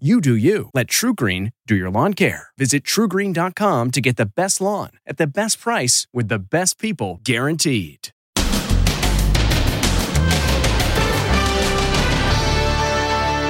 You 0.00 0.20
do 0.20 0.34
you. 0.34 0.70
Let 0.74 0.88
TruGreen 0.88 1.52
do 1.68 1.76
your 1.76 1.88
lawn 1.88 2.14
care. 2.14 2.48
Visit 2.58 2.82
trugreen.com 2.82 3.92
to 3.92 4.00
get 4.00 4.16
the 4.16 4.26
best 4.26 4.60
lawn 4.60 4.90
at 5.06 5.18
the 5.18 5.26
best 5.28 5.60
price 5.60 6.08
with 6.12 6.26
the 6.26 6.40
best 6.40 6.80
people 6.80 7.20
guaranteed. 7.22 8.08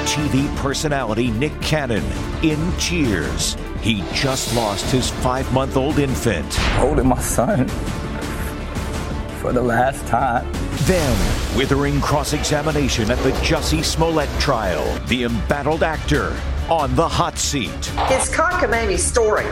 TV 0.05 0.55
personality 0.57 1.31
Nick 1.31 1.59
Cannon 1.63 2.05
in 2.43 2.77
Cheers. 2.77 3.57
He 3.81 4.03
just 4.13 4.55
lost 4.55 4.85
his 4.91 5.09
five 5.09 5.51
month 5.51 5.77
old 5.77 5.97
infant. 5.97 6.53
Holding 6.53 7.07
my 7.07 7.21
son 7.21 7.67
for 9.45 9.53
the 9.53 9.61
last 9.61 10.03
time. 10.07 10.51
Then, 10.87 11.55
withering 11.55 12.01
cross 12.01 12.33
examination 12.33 13.11
at 13.11 13.19
the 13.19 13.29
Jussie 13.43 13.83
Smollett 13.83 14.29
trial. 14.39 14.83
The 15.05 15.25
embattled 15.25 15.83
actor 15.83 16.35
on 16.67 16.95
the 16.95 17.07
hot 17.07 17.37
seat. 17.37 17.69
It's 18.09 18.27
cockamamie 18.35 18.97
story, 18.97 19.45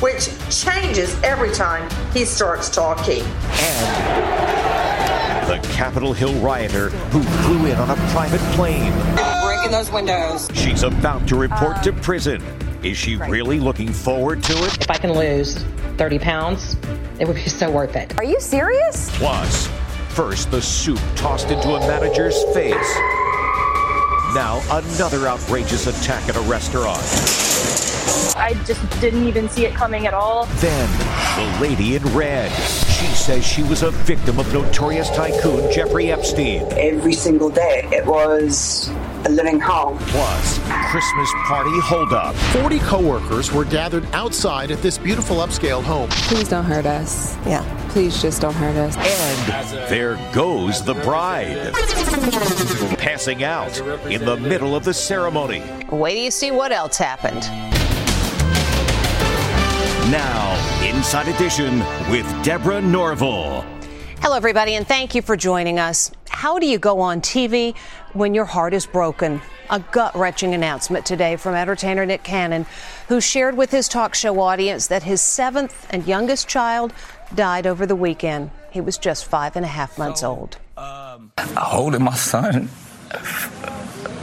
which 0.00 0.28
changes 0.50 1.18
every 1.22 1.52
time 1.52 1.88
he 2.12 2.26
starts 2.26 2.68
talking. 2.68 3.22
And 3.52 5.48
the 5.48 5.68
Capitol 5.68 6.12
Hill 6.12 6.34
rioter 6.40 6.90
who 7.08 7.22
flew 7.22 7.64
in 7.64 7.76
on 7.76 7.88
a 7.88 7.96
private 8.10 8.42
plane. 8.54 8.92
Breaking 9.42 9.70
those 9.70 9.90
windows. 9.90 10.50
She's 10.52 10.82
about 10.82 11.26
to 11.28 11.36
report 11.36 11.82
to 11.84 11.94
prison. 11.94 12.42
Is 12.82 12.96
she 12.96 13.16
really 13.16 13.60
looking 13.60 13.92
forward 13.92 14.42
to 14.44 14.64
it? 14.64 14.80
If 14.80 14.90
I 14.90 14.96
can 14.96 15.12
lose 15.12 15.64
30 15.98 16.18
pounds, 16.18 16.76
it 17.18 17.28
would 17.28 17.36
be 17.36 17.48
so 17.48 17.70
worth 17.70 17.94
it. 17.94 18.16
Are 18.18 18.24
you 18.24 18.40
serious? 18.40 19.10
Plus, 19.18 19.68
first 20.08 20.50
the 20.50 20.62
soup 20.62 20.98
tossed 21.14 21.50
into 21.50 21.74
a 21.74 21.80
manager's 21.80 22.42
face. 22.54 22.94
Now, 24.32 24.62
another 24.70 25.28
outrageous 25.28 25.88
attack 25.88 26.26
at 26.30 26.36
a 26.36 26.40
restaurant. 26.40 27.02
I 28.34 28.58
just 28.64 29.00
didn't 29.00 29.28
even 29.28 29.50
see 29.50 29.66
it 29.66 29.74
coming 29.74 30.06
at 30.06 30.14
all. 30.14 30.46
Then, 30.46 30.88
the 31.36 31.60
lady 31.60 31.96
in 31.96 32.02
red. 32.14 32.50
She 33.00 33.06
says 33.06 33.46
she 33.46 33.62
was 33.62 33.82
a 33.82 33.90
victim 33.90 34.38
of 34.38 34.52
notorious 34.52 35.08
tycoon 35.08 35.72
Jeffrey 35.72 36.12
Epstein. 36.12 36.66
Every 36.72 37.14
single 37.14 37.48
day, 37.48 37.88
it 37.90 38.04
was 38.04 38.90
a 39.24 39.30
living 39.30 39.58
hell. 39.58 39.96
Plus, 40.08 40.58
Christmas 40.90 41.32
party 41.46 41.70
holdup. 41.80 42.34
40 42.62 42.78
coworkers 42.80 43.50
were 43.52 43.64
gathered 43.64 44.04
outside 44.12 44.70
at 44.70 44.82
this 44.82 44.98
beautiful 44.98 45.36
upscale 45.36 45.82
home. 45.82 46.10
Please 46.10 46.50
don't 46.50 46.66
hurt 46.66 46.84
us. 46.84 47.34
Yeah. 47.46 47.64
Please 47.88 48.20
just 48.20 48.42
don't 48.42 48.52
hurt 48.52 48.76
us. 48.76 48.94
And 48.98 49.88
there 49.88 50.16
goes 50.34 50.84
the 50.84 50.94
bride. 50.94 51.72
Passing 52.98 53.44
out 53.44 53.78
in 54.10 54.26
the 54.26 54.36
middle 54.36 54.76
of 54.76 54.84
the 54.84 54.92
ceremony. 54.92 55.62
Wait 55.90 56.16
till 56.16 56.24
you 56.24 56.30
see 56.30 56.50
what 56.50 56.70
else 56.70 56.98
happened. 56.98 57.79
Inside 61.00 61.28
Edition 61.28 61.78
with 62.10 62.26
Deborah 62.44 62.82
Norville. 62.82 63.64
Hello, 64.20 64.36
everybody, 64.36 64.74
and 64.74 64.86
thank 64.86 65.14
you 65.14 65.22
for 65.22 65.34
joining 65.34 65.78
us. 65.78 66.10
How 66.28 66.58
do 66.58 66.66
you 66.66 66.78
go 66.78 67.00
on 67.00 67.22
TV 67.22 67.74
when 68.12 68.34
your 68.34 68.44
heart 68.44 68.74
is 68.74 68.84
broken? 68.84 69.40
A 69.70 69.80
gut 69.80 70.14
wrenching 70.14 70.52
announcement 70.52 71.06
today 71.06 71.36
from 71.36 71.54
entertainer 71.54 72.04
Nick 72.04 72.22
Cannon, 72.22 72.66
who 73.08 73.18
shared 73.18 73.56
with 73.56 73.70
his 73.70 73.88
talk 73.88 74.14
show 74.14 74.40
audience 74.40 74.88
that 74.88 75.02
his 75.02 75.22
seventh 75.22 75.86
and 75.88 76.06
youngest 76.06 76.48
child 76.48 76.92
died 77.34 77.66
over 77.66 77.86
the 77.86 77.96
weekend. 77.96 78.50
He 78.70 78.82
was 78.82 78.98
just 78.98 79.24
five 79.24 79.56
and 79.56 79.64
a 79.64 79.68
half 79.68 79.96
months 79.96 80.22
old. 80.22 80.58
Um, 80.76 81.32
holding 81.56 82.04
my 82.04 82.14
son 82.14 82.66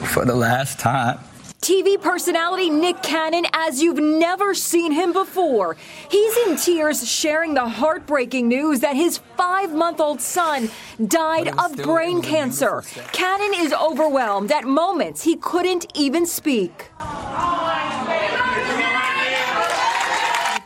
for 0.03 0.25
the 0.25 0.35
last 0.35 0.77
time. 0.77 1.17
TV 1.61 1.99
personality 1.99 2.69
Nick 2.69 3.01
Cannon 3.01 3.45
as 3.51 3.81
you've 3.81 3.97
never 3.97 4.53
seen 4.53 4.91
him 4.91 5.11
before. 5.11 5.75
He's 6.09 6.37
in 6.47 6.55
tears 6.55 7.09
sharing 7.09 7.55
the 7.55 7.67
heartbreaking 7.67 8.47
news 8.47 8.81
that 8.81 8.95
his 8.95 9.17
five 9.35 9.73
month 9.73 9.99
old 9.99 10.21
son 10.21 10.69
died 11.07 11.47
of 11.57 11.75
brain 11.77 12.21
cancer. 12.21 12.83
Cannon 13.11 13.59
is 13.59 13.73
overwhelmed. 13.73 14.51
At 14.51 14.65
moments, 14.65 15.23
he 15.23 15.35
couldn't 15.35 15.87
even 15.95 16.25
speak. 16.25 16.91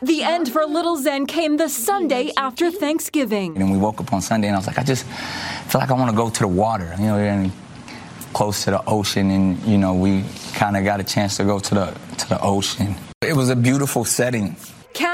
The 0.03 0.23
end 0.23 0.51
for 0.51 0.65
Little 0.65 0.97
Zen 0.97 1.25
came 1.27 1.57
the 1.57 1.69
Sunday 1.69 2.31
after 2.35 2.71
Thanksgiving. 2.71 3.55
And 3.55 3.71
we 3.71 3.77
woke 3.77 4.01
up 4.01 4.11
on 4.11 4.21
Sunday, 4.21 4.47
and 4.47 4.55
I 4.55 4.59
was 4.59 4.65
like, 4.65 4.79
I 4.79 4.83
just 4.83 5.05
feel 5.05 5.79
like 5.79 5.91
I 5.91 5.93
want 5.93 6.09
to 6.09 6.17
go 6.17 6.29
to 6.29 6.39
the 6.39 6.47
water. 6.47 6.93
You 6.97 7.05
know, 7.05 7.17
and 7.17 7.51
close 8.33 8.63
to 8.63 8.71
the 8.71 8.83
ocean, 8.87 9.29
and 9.29 9.61
you 9.63 9.77
know, 9.77 9.93
we 9.93 10.23
kind 10.61 10.77
of 10.77 10.83
got 10.83 10.99
a 10.99 11.03
chance 11.03 11.37
to 11.37 11.43
go 11.43 11.57
to 11.57 11.73
the 11.73 11.85
to 12.19 12.29
the 12.29 12.39
ocean. 12.39 12.95
It 13.23 13.35
was 13.35 13.49
a 13.49 13.55
beautiful 13.55 14.05
setting. 14.05 14.55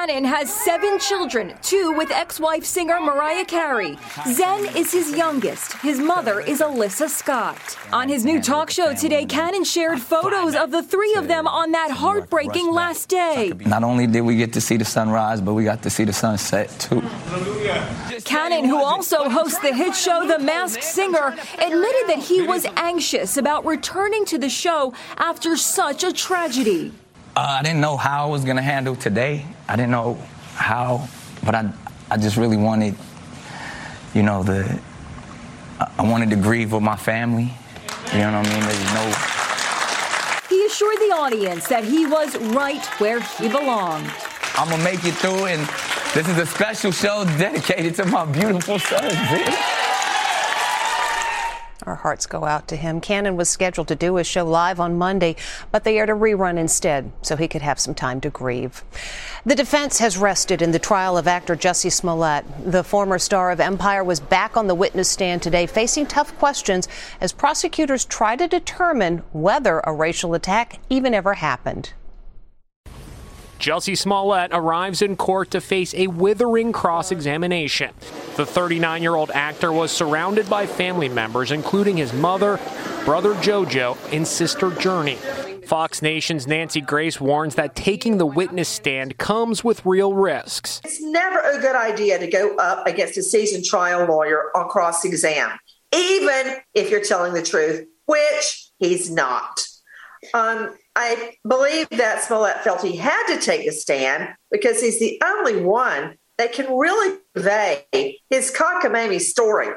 Cannon 0.07 0.23
has 0.23 0.53
seven 0.53 0.99
children, 0.99 1.53
two 1.61 1.91
with 1.91 2.11
ex 2.11 2.39
wife 2.39 2.63
singer 2.63 2.97
Mariah 3.01 3.43
Carey. 3.43 3.97
Zen 4.25 4.65
is 4.73 4.89
his 4.89 5.13
youngest. 5.13 5.73
His 5.79 5.99
mother 5.99 6.39
is 6.39 6.61
Alyssa 6.61 7.09
Scott. 7.09 7.77
On 7.91 8.07
his 8.07 8.23
new 8.23 8.41
talk 8.41 8.69
show 8.69 8.93
today, 8.93 9.25
Cannon 9.25 9.65
shared 9.65 9.99
photos 9.99 10.55
of 10.55 10.71
the 10.71 10.81
three 10.81 11.13
of 11.15 11.27
them 11.27 11.45
on 11.45 11.73
that 11.73 11.91
heartbreaking 11.91 12.71
last 12.71 13.09
day. 13.09 13.51
Not 13.65 13.83
only 13.83 14.07
did 14.07 14.21
we 14.21 14.37
get 14.37 14.53
to 14.53 14.61
see 14.61 14.77
the 14.77 14.85
sunrise, 14.85 15.41
but 15.41 15.55
we 15.55 15.65
got 15.65 15.83
to 15.83 15.89
see 15.89 16.05
the 16.05 16.13
sunset 16.13 16.69
too. 16.79 17.01
Cannon, 18.23 18.63
who 18.63 18.81
also 18.81 19.27
hosts 19.27 19.59
the 19.59 19.73
hit 19.73 19.93
show 19.93 20.25
The 20.25 20.39
Masked 20.39 20.85
Singer, 20.85 21.35
admitted 21.55 22.07
that 22.07 22.19
he 22.19 22.43
was 22.43 22.65
anxious 22.77 23.35
about 23.35 23.65
returning 23.65 24.23
to 24.27 24.37
the 24.37 24.49
show 24.49 24.93
after 25.17 25.57
such 25.57 26.05
a 26.05 26.13
tragedy. 26.13 26.93
Uh, 27.37 27.57
I 27.59 27.61
didn't 27.61 27.81
know 27.81 27.97
how 27.97 28.25
I 28.25 28.31
was 28.31 28.43
going 28.43 28.55
to 28.55 28.63
handle 28.63 28.95
today. 28.95 29.45
I 29.69 29.75
didn't 29.75 29.91
know 29.91 30.15
how, 30.55 31.07
but 31.45 31.53
I, 31.53 31.71
I 32.09 32.17
just 32.17 32.35
really 32.35 32.57
wanted, 32.57 32.95
you 34.15 34.23
know, 34.23 34.41
the, 34.41 34.81
I 35.79 36.01
wanted 36.01 36.31
to 36.31 36.35
grieve 36.35 36.73
with 36.73 36.81
my 36.81 36.95
family. 36.95 37.53
You 38.11 38.21
know 38.21 38.39
what 38.39 38.47
I 38.47 38.53
mean? 38.53 38.63
There's 38.63 38.93
no. 38.95 39.13
He 40.49 40.65
assured 40.65 40.97
the 40.97 41.13
audience 41.13 41.67
that 41.67 41.83
he 41.83 42.07
was 42.07 42.35
right 42.55 42.83
where 42.99 43.19
he 43.19 43.47
belonged. 43.49 44.11
I'm 44.55 44.71
gonna 44.71 44.83
make 44.83 45.05
it 45.05 45.13
through, 45.13 45.45
and 45.45 45.61
this 46.15 46.27
is 46.27 46.39
a 46.39 46.45
special 46.47 46.91
show 46.91 47.23
dedicated 47.37 47.93
to 47.97 48.05
my 48.05 48.25
beautiful 48.25 48.79
son. 48.79 49.76
Our 51.87 51.95
hearts 51.95 52.25
go 52.25 52.43
out 52.43 52.67
to 52.67 52.75
him. 52.75 52.99
Cannon 52.99 53.37
was 53.37 53.49
scheduled 53.49 53.87
to 53.87 53.95
do 53.95 54.15
his 54.15 54.27
show 54.27 54.43
live 54.43 54.77
on 54.77 54.97
Monday, 54.97 55.37
but 55.71 55.85
they 55.85 55.97
aired 55.97 56.09
a 56.09 56.13
rerun 56.13 56.57
instead 56.57 57.13
so 57.21 57.37
he 57.37 57.47
could 57.47 57.61
have 57.61 57.79
some 57.79 57.95
time 57.95 58.19
to 58.21 58.29
grieve. 58.29 58.83
The 59.45 59.55
defense 59.55 59.99
has 59.99 60.17
rested 60.17 60.61
in 60.61 60.71
the 60.71 60.79
trial 60.79 61.17
of 61.17 61.27
actor 61.27 61.55
Jussie 61.55 61.89
Smollett. 61.89 62.43
The 62.69 62.83
former 62.83 63.17
star 63.17 63.51
of 63.51 63.61
Empire 63.61 64.03
was 64.03 64.19
back 64.19 64.57
on 64.57 64.67
the 64.67 64.75
witness 64.75 65.09
stand 65.09 65.41
today, 65.41 65.65
facing 65.65 66.07
tough 66.07 66.37
questions 66.37 66.89
as 67.21 67.31
prosecutors 67.31 68.03
try 68.03 68.35
to 68.35 68.49
determine 68.49 69.23
whether 69.31 69.79
a 69.79 69.93
racial 69.93 70.33
attack 70.33 70.79
even 70.89 71.13
ever 71.13 71.35
happened. 71.35 71.93
Jussie 73.59 73.97
Smollett 73.97 74.51
arrives 74.53 75.01
in 75.01 75.15
court 75.15 75.51
to 75.51 75.61
face 75.61 75.93
a 75.95 76.07
withering 76.07 76.71
cross 76.71 77.11
examination. 77.11 77.93
The 78.35 78.45
39 78.45 79.01
year 79.01 79.15
old 79.15 79.31
actor 79.31 79.71
was 79.71 79.91
surrounded 79.91 80.49
by 80.49 80.67
family 80.67 81.09
members, 81.09 81.51
including 81.51 81.97
his 81.97 82.13
mother, 82.13 82.59
brother 83.03 83.33
JoJo, 83.35 83.97
and 84.13 84.27
sister 84.27 84.69
Jurnee. 84.69 85.17
Fox 85.65 86.01
Nation's 86.01 86.47
Nancy 86.47 86.79
Grace 86.79 87.19
warns 87.19 87.55
that 87.55 87.75
taking 87.75 88.17
the 88.17 88.25
witness 88.25 88.69
stand 88.69 89.17
comes 89.17 89.63
with 89.63 89.85
real 89.85 90.13
risks. 90.13 90.79
It's 90.85 91.01
never 91.01 91.39
a 91.39 91.59
good 91.59 91.75
idea 91.75 92.19
to 92.19 92.27
go 92.27 92.55
up 92.55 92.87
against 92.87 93.17
a 93.17 93.23
seasoned 93.23 93.65
trial 93.65 94.05
lawyer 94.05 94.55
on 94.55 94.69
cross 94.69 95.03
exam, 95.03 95.57
even 95.93 96.55
if 96.73 96.89
you're 96.89 97.03
telling 97.03 97.33
the 97.33 97.43
truth, 97.43 97.85
which 98.05 98.71
he's 98.77 99.11
not. 99.11 99.59
Um, 100.33 100.75
I 100.99 101.35
believe 101.47 101.89
that 101.89 102.23
Smollett 102.23 102.63
felt 102.63 102.81
he 102.81 102.95
had 102.97 103.27
to 103.27 103.39
take 103.39 103.67
a 103.67 103.71
stand 103.71 104.33
because 104.49 104.81
he's 104.81 104.99
the 104.99 105.21
only 105.23 105.61
one 105.61 106.17
that 106.39 106.53
can 106.53 106.75
really 106.75 107.19
convey 107.35 108.19
his 108.31 108.51
cockamamie 108.51 109.21
story, 109.21 109.67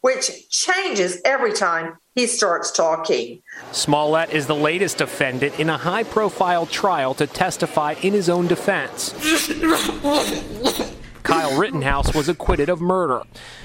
which 0.00 0.48
changes 0.48 1.20
every 1.26 1.52
time 1.52 1.98
he 2.14 2.26
starts 2.26 2.72
talking. 2.72 3.42
Smollett 3.72 4.30
is 4.30 4.46
the 4.46 4.54
latest 4.54 4.96
defendant 4.96 5.60
in 5.60 5.68
a 5.68 5.76
high 5.76 6.04
profile 6.04 6.64
trial 6.64 7.12
to 7.14 7.26
testify 7.26 7.94
in 8.00 8.14
his 8.14 8.30
own 8.30 8.46
defense. 8.46 9.12
Kyle 11.22 11.58
Rittenhouse 11.58 12.14
was 12.14 12.30
acquitted 12.30 12.70
of 12.70 12.80
murder. 12.80 13.24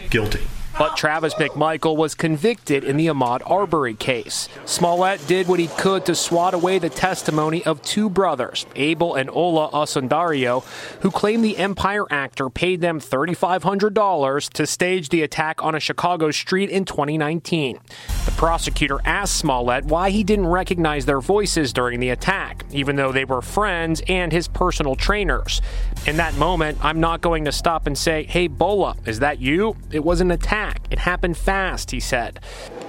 Guilty. 0.10 0.46
But 0.78 0.96
Travis 0.96 1.34
McMichael 1.34 1.96
was 1.98 2.14
convicted 2.14 2.84
in 2.84 2.98
the 2.98 3.08
Ahmaud 3.08 3.42
Arbery 3.50 3.96
case. 3.96 4.48
Smollett 4.66 5.26
did 5.26 5.48
what 5.48 5.60
he 5.60 5.70
could 5.70 6.06
to 6.06 6.14
swat 6.14 6.54
away 6.54 6.78
the 6.78 6.90
testimony 6.90 7.66
of 7.66 7.82
two 7.82 8.12
brothers, 8.12 8.68
Abel 8.76 9.16
and 9.16 9.28
Ola 9.32 9.72
Osundairo, 9.72 10.64
who 11.02 11.10
claimed 11.10 11.44
the 11.44 11.58
Empire 11.58 12.06
actor 12.12 12.52
paid 12.52 12.82
them 12.82 13.00
$3,500 13.00 14.50
to 14.54 14.68
stage 14.68 15.10
the 15.10 15.24
attack 15.24 15.64
on 15.64 15.74
a 15.74 15.80
Chicago 15.80 16.30
street 16.30 16.70
in 16.70 16.86
2019. 16.86 17.80
The 18.26 18.32
prosecutor 18.34 19.00
asked 19.04 19.36
Smollett 19.38 19.86
why 19.86 20.12
he 20.12 20.24
didn't 20.24 20.46
recognize 20.46 21.08
their 21.08 21.22
voices 21.22 21.74
during 21.74 22.00
the 22.00 22.10
attack, 22.10 22.66
even 22.72 22.98
though 22.98 23.12
they 23.12 23.26
were 23.26 23.42
friends 23.42 24.04
and 24.08 24.32
his 24.32 24.48
personal 24.48 24.96
trainers. 24.96 25.60
In 26.06 26.18
that 26.18 26.36
moment, 26.36 26.78
I'm 26.86 27.00
not 27.00 27.22
going 27.22 27.46
to 27.46 27.52
stop 27.52 27.88
and 27.88 27.98
say, 27.98 28.26
Hey, 28.26 28.46
Bola, 28.46 28.96
is 29.08 29.20
that 29.20 29.40
you? 29.40 29.76
It 29.92 30.04
was 30.04 30.22
an 30.22 30.30
attack. 30.30 30.67
It 30.90 31.00
happened 31.00 31.38
fast, 31.38 31.92
he 31.92 32.00
said. 32.00 32.40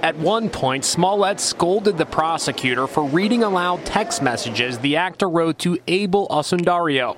At 0.01 0.15
one 0.17 0.49
point, 0.49 0.85
Smollett 0.85 1.39
scolded 1.39 1.97
the 1.97 2.05
prosecutor 2.05 2.87
for 2.87 3.03
reading 3.03 3.43
aloud 3.43 3.85
text 3.85 4.21
messages 4.21 4.79
the 4.79 4.95
actor 4.95 5.29
wrote 5.29 5.59
to 5.59 5.77
Abel 5.87 6.27
Osundairo. 6.29 7.17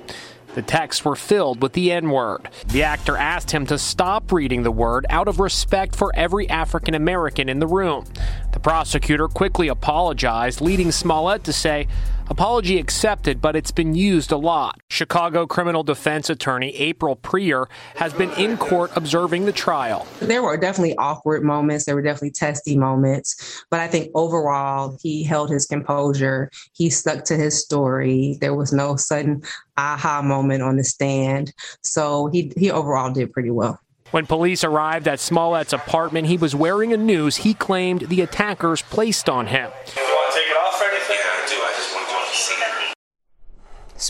The 0.53 0.61
texts 0.61 1.05
were 1.05 1.15
filled 1.15 1.61
with 1.61 1.73
the 1.73 1.93
N 1.93 2.09
word. 2.09 2.49
The 2.67 2.83
actor 2.83 3.15
asked 3.15 3.51
him 3.51 3.65
to 3.67 3.77
stop 3.77 4.33
reading 4.33 4.63
the 4.63 4.71
word 4.71 5.05
out 5.09 5.29
of 5.29 5.39
respect 5.39 5.95
for 5.95 6.13
every 6.13 6.49
African 6.49 6.93
American 6.93 7.47
in 7.47 7.59
the 7.59 7.67
room. 7.67 8.05
The 8.51 8.59
prosecutor 8.59 9.29
quickly 9.29 9.69
apologized, 9.69 10.59
leading 10.59 10.91
Smollett 10.91 11.45
to 11.45 11.53
say, 11.53 11.87
Apology 12.31 12.79
accepted, 12.79 13.41
but 13.41 13.57
it's 13.57 13.71
been 13.71 13.93
used 13.93 14.31
a 14.31 14.37
lot. 14.37 14.79
Chicago 14.89 15.45
criminal 15.45 15.83
defense 15.83 16.29
attorney 16.29 16.73
April 16.77 17.17
Prier 17.17 17.67
has 17.97 18.13
been 18.13 18.31
in 18.35 18.55
court 18.55 18.89
observing 18.95 19.43
the 19.43 19.51
trial. 19.51 20.07
There 20.21 20.41
were 20.41 20.55
definitely 20.55 20.95
awkward 20.95 21.43
moments, 21.43 21.83
there 21.83 21.93
were 21.93 22.01
definitely 22.01 22.31
testy 22.31 22.77
moments, 22.77 23.65
but 23.69 23.81
I 23.81 23.89
think 23.89 24.11
overall 24.15 24.97
he 25.01 25.25
held 25.25 25.49
his 25.49 25.65
composure. 25.65 26.49
He 26.71 26.89
stuck 26.89 27.25
to 27.25 27.35
his 27.35 27.61
story. 27.61 28.37
There 28.39 28.55
was 28.55 28.71
no 28.71 28.95
sudden 28.95 29.43
aha 29.75 30.21
moment 30.21 30.63
on 30.63 30.77
the 30.77 30.85
stand. 30.85 31.53
So 31.83 32.27
he, 32.27 32.53
he 32.55 32.71
overall 32.71 33.11
did 33.11 33.33
pretty 33.33 33.51
well. 33.51 33.77
When 34.11 34.25
police 34.25 34.63
arrived 34.63 35.09
at 35.09 35.19
Smollett's 35.19 35.73
apartment, 35.73 36.27
he 36.27 36.37
was 36.37 36.55
wearing 36.55 36.93
a 36.93 36.97
noose 36.97 37.35
he 37.35 37.53
claimed 37.53 38.03
the 38.03 38.21
attackers 38.21 38.81
placed 38.81 39.27
on 39.27 39.47
him. 39.47 39.69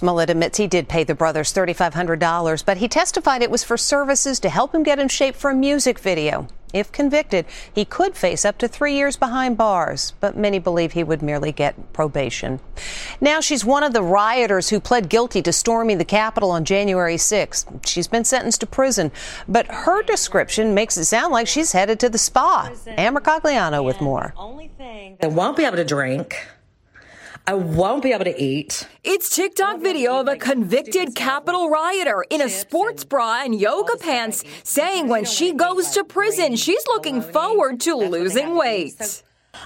Smollett 0.01 0.31
admits 0.31 0.57
he 0.57 0.65
did 0.65 0.89
pay 0.89 1.03
the 1.03 1.13
brothers 1.13 1.53
$3,500, 1.53 2.65
but 2.65 2.77
he 2.77 2.87
testified 2.87 3.43
it 3.43 3.51
was 3.51 3.63
for 3.63 3.77
services 3.77 4.39
to 4.39 4.49
help 4.49 4.73
him 4.73 4.81
get 4.81 4.97
in 4.97 5.09
shape 5.09 5.35
for 5.35 5.51
a 5.51 5.55
music 5.55 5.99
video. 5.99 6.47
If 6.73 6.91
convicted, 6.91 7.45
he 7.71 7.85
could 7.85 8.17
face 8.17 8.43
up 8.43 8.57
to 8.57 8.67
three 8.67 8.95
years 8.95 9.15
behind 9.15 9.59
bars, 9.59 10.13
but 10.19 10.35
many 10.35 10.57
believe 10.57 10.93
he 10.93 11.03
would 11.03 11.21
merely 11.21 11.51
get 11.51 11.93
probation. 11.93 12.59
Now 13.21 13.41
she's 13.41 13.63
one 13.63 13.83
of 13.83 13.93
the 13.93 14.01
rioters 14.01 14.69
who 14.69 14.79
pled 14.79 15.07
guilty 15.07 15.43
to 15.43 15.53
storming 15.53 15.99
the 15.99 16.03
Capitol 16.03 16.49
on 16.49 16.65
January 16.65 17.17
6th. 17.17 17.85
She's 17.85 18.07
been 18.07 18.25
sentenced 18.25 18.61
to 18.61 18.65
prison, 18.65 19.11
but 19.47 19.67
her 19.67 20.01
description 20.01 20.73
makes 20.73 20.97
it 20.97 21.05
sound 21.05 21.31
like 21.31 21.45
she's 21.47 21.73
headed 21.73 21.99
to 21.99 22.09
the 22.09 22.17
spa. 22.17 22.71
Ann 22.87 23.13
Mercogliano 23.13 23.83
with 23.83 24.01
more. 24.01 24.33
I 25.21 25.27
won't 25.27 25.57
be 25.57 25.65
able 25.65 25.77
to 25.77 25.85
drink. 25.85 26.47
I 27.47 27.55
won't 27.55 28.03
be 28.03 28.13
able 28.13 28.25
to 28.25 28.41
eat. 28.41 28.87
It's 29.03 29.35
TikTok 29.35 29.79
video 29.81 30.19
of 30.19 30.27
a 30.27 30.35
convicted 30.35 31.15
Capitol 31.15 31.69
rioter 31.69 32.23
in 32.29 32.39
a 32.39 32.49
sports 32.49 33.03
bra 33.03 33.41
and 33.43 33.59
yoga 33.59 33.97
pants 33.97 34.43
saying 34.63 35.07
when 35.07 35.25
she 35.25 35.53
goes 35.53 35.89
to 35.91 36.03
prison, 36.03 36.55
she's 36.55 36.85
looking 36.87 37.21
forward 37.21 37.79
to 37.81 37.95
losing 37.95 38.55
weight. 38.55 39.23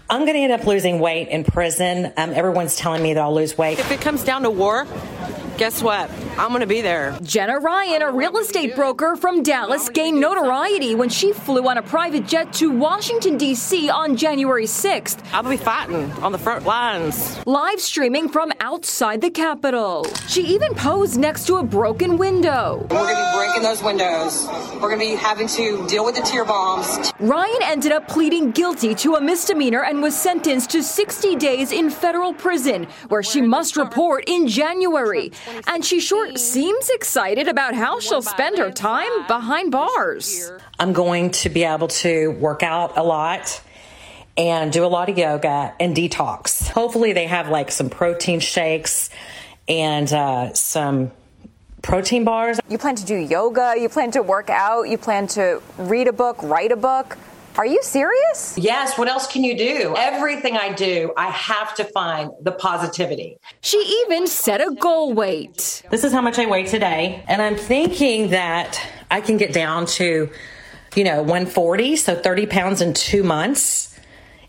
I'm 0.09 0.21
going 0.21 0.33
to 0.33 0.39
end 0.39 0.53
up 0.53 0.65
losing 0.65 0.99
weight 0.99 1.27
in 1.27 1.43
prison. 1.43 2.13
Um, 2.17 2.31
everyone's 2.31 2.75
telling 2.77 3.03
me 3.03 3.13
that 3.13 3.21
I'll 3.21 3.35
lose 3.35 3.57
weight. 3.57 3.77
If 3.77 3.91
it 3.91 4.01
comes 4.01 4.23
down 4.23 4.43
to 4.43 4.49
war, 4.49 4.87
guess 5.57 5.81
what? 5.81 6.09
I'm 6.37 6.49
going 6.49 6.61
to 6.61 6.67
be 6.67 6.81
there. 6.81 7.17
Jenna 7.23 7.59
Ryan, 7.59 8.01
a 8.01 8.11
real 8.11 8.37
estate 8.37 8.75
broker 8.75 9.15
from 9.15 9.41
Dallas, 9.41 9.87
gained 9.89 10.19
notoriety 10.19 10.93
when 10.95 11.07
she 11.09 11.31
flew 11.31 11.67
on 11.67 11.77
a 11.77 11.81
private 11.81 12.27
jet 12.27 12.51
to 12.53 12.69
Washington, 12.71 13.37
D.C. 13.37 13.89
on 13.89 14.17
January 14.17 14.65
6th. 14.65 15.23
I'll 15.31 15.43
be 15.43 15.55
fighting 15.57 16.11
on 16.23 16.33
the 16.33 16.37
front 16.37 16.65
lines. 16.65 17.39
Live 17.45 17.79
streaming 17.79 18.27
from 18.27 18.51
outside 18.59 19.21
the 19.21 19.29
Capitol. 19.29 20.05
She 20.27 20.41
even 20.47 20.73
posed 20.75 21.17
next 21.17 21.47
to 21.47 21.55
a 21.57 21.63
broken 21.63 22.17
window. 22.17 22.85
We're 22.91 22.97
going 22.97 23.15
to 23.15 23.31
be 23.31 23.37
breaking 23.37 23.63
those 23.63 23.81
windows. 23.81 24.45
We're 24.73 24.89
going 24.89 24.99
to 24.99 25.05
be 25.05 25.15
having 25.15 25.47
to 25.47 25.87
deal 25.87 26.03
with 26.03 26.15
the 26.15 26.21
tear 26.21 26.43
bombs. 26.43 27.13
Ryan 27.19 27.59
ended 27.63 27.93
up 27.93 28.07
pleading 28.09 28.51
guilty 28.51 28.93
to 28.95 29.15
a 29.15 29.21
misdemeanor 29.21 29.83
and 29.85 30.01
was 30.01 30.15
sentenced 30.17 30.69
to 30.71 30.83
60 30.83 31.35
days 31.37 31.71
in 31.71 31.89
federal 31.89 32.33
prison, 32.33 32.87
where 33.07 33.23
she 33.23 33.41
must 33.41 33.77
report 33.77 34.25
in 34.27 34.47
January. 34.47 35.31
And 35.67 35.83
she 35.85 35.99
sure 35.99 36.35
seems 36.37 36.89
excited 36.89 37.47
about 37.47 37.75
how 37.75 37.99
she'll 37.99 38.21
spend 38.21 38.57
her 38.57 38.71
time 38.71 39.27
behind 39.27 39.71
bars. 39.71 40.51
I'm 40.79 40.93
going 40.93 41.31
to 41.31 41.49
be 41.49 41.63
able 41.63 41.87
to 41.87 42.31
work 42.31 42.63
out 42.63 42.97
a 42.97 43.03
lot 43.03 43.61
and 44.37 44.71
do 44.71 44.85
a 44.85 44.87
lot 44.87 45.09
of 45.09 45.17
yoga 45.17 45.73
and 45.79 45.95
detox. 45.95 46.69
Hopefully, 46.69 47.13
they 47.13 47.27
have 47.27 47.49
like 47.49 47.71
some 47.71 47.89
protein 47.89 48.39
shakes 48.39 49.09
and 49.67 50.11
uh, 50.11 50.53
some 50.53 51.11
protein 51.81 52.23
bars. 52.23 52.59
You 52.67 52.77
plan 52.77 52.95
to 52.95 53.05
do 53.05 53.15
yoga, 53.15 53.75
you 53.77 53.89
plan 53.89 54.11
to 54.11 54.23
work 54.23 54.49
out, 54.49 54.83
you 54.89 54.97
plan 54.97 55.27
to 55.27 55.61
read 55.77 56.07
a 56.07 56.13
book, 56.13 56.41
write 56.41 56.71
a 56.71 56.75
book. 56.75 57.17
Are 57.57 57.65
you 57.65 57.79
serious? 57.83 58.57
Yes. 58.57 58.97
What 58.97 59.07
else 59.07 59.27
can 59.27 59.43
you 59.43 59.57
do? 59.57 59.95
Everything 59.97 60.57
I 60.57 60.73
do, 60.73 61.13
I 61.15 61.29
have 61.29 61.73
to 61.75 61.85
find 61.85 62.31
the 62.41 62.51
positivity. 62.51 63.37
She 63.61 63.77
even 64.05 64.27
set 64.27 64.59
a 64.59 64.75
goal 64.75 65.13
weight. 65.13 65.83
This 65.89 66.03
is 66.03 66.11
how 66.11 66.21
much 66.21 66.37
I 66.37 66.47
weigh 66.47 66.65
today. 66.65 67.23
And 67.27 67.41
I'm 67.41 67.55
thinking 67.55 68.31
that 68.31 68.81
I 69.09 69.21
can 69.21 69.37
get 69.37 69.53
down 69.53 69.85
to, 69.85 70.29
you 70.95 71.03
know, 71.05 71.21
140, 71.21 71.95
so 71.95 72.15
30 72.15 72.45
pounds 72.47 72.81
in 72.81 72.93
two 72.93 73.23
months. 73.23 73.97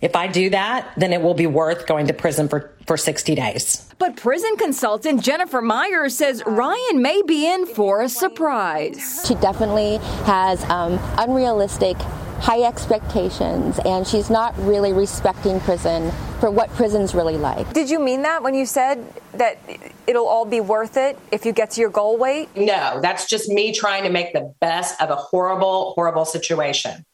If 0.01 0.17
I 0.17 0.27
do 0.27 0.51
that, 0.51 0.93
then 0.97 1.13
it 1.13 1.23
will 1.23 1.35
be 1.35 1.47
worth 1.47 1.87
going 1.87 2.09
to 2.09 2.13
prison 2.13 2.49
for, 2.49 2.75
for 2.87 2.97
60 2.97 3.35
days. 3.37 3.89
But 3.99 4.17
prison 4.17 4.57
consultant 4.57 5.23
Jennifer 5.23 5.63
Myers 5.63 6.17
says 6.17 6.43
Ryan 6.45 7.01
may 7.01 7.23
be 7.23 7.51
in 7.51 7.67
for 7.67 8.03
a 8.03 8.09
surprise. 8.09 9.25
She 9.27 9.37
definitely 9.37 9.99
has 10.25 10.63
um, 10.65 10.99
unrealistic 11.19 11.97
high 12.39 12.63
expectations 12.63 13.79
and 13.85 14.07
she's 14.07 14.31
not 14.31 14.57
really 14.59 14.93
respecting 14.93 15.61
prison 15.61 16.13
for 16.41 16.51
what 16.51 16.71
prison's 16.71 17.15
really 17.15 17.37
like. 17.37 17.73
Did 17.73 17.89
you 17.89 17.99
mean 17.99 18.23
that 18.23 18.43
when 18.43 18.55
you 18.55 18.67
said 18.67 19.05
that 19.33 19.59
it'll 20.07 20.27
all 20.27 20.45
be 20.45 20.61
worth 20.61 20.97
it 20.97 21.19
if 21.33 21.47
you 21.47 21.53
get 21.53 21.73
to 21.73 21.81
your 21.81 21.91
goal 21.91 22.17
weight? 22.19 22.55
No, 22.57 23.01
that's 23.01 23.27
just 23.27 23.49
me 23.49 23.73
trying 23.73 24.05
to 24.05 24.11
make 24.11 24.33
the 24.33 24.53
best 24.61 25.01
of 25.01 25.11
a 25.11 25.17
horrible, 25.17 25.93
horrible 25.95 26.25
situation. 26.25 27.05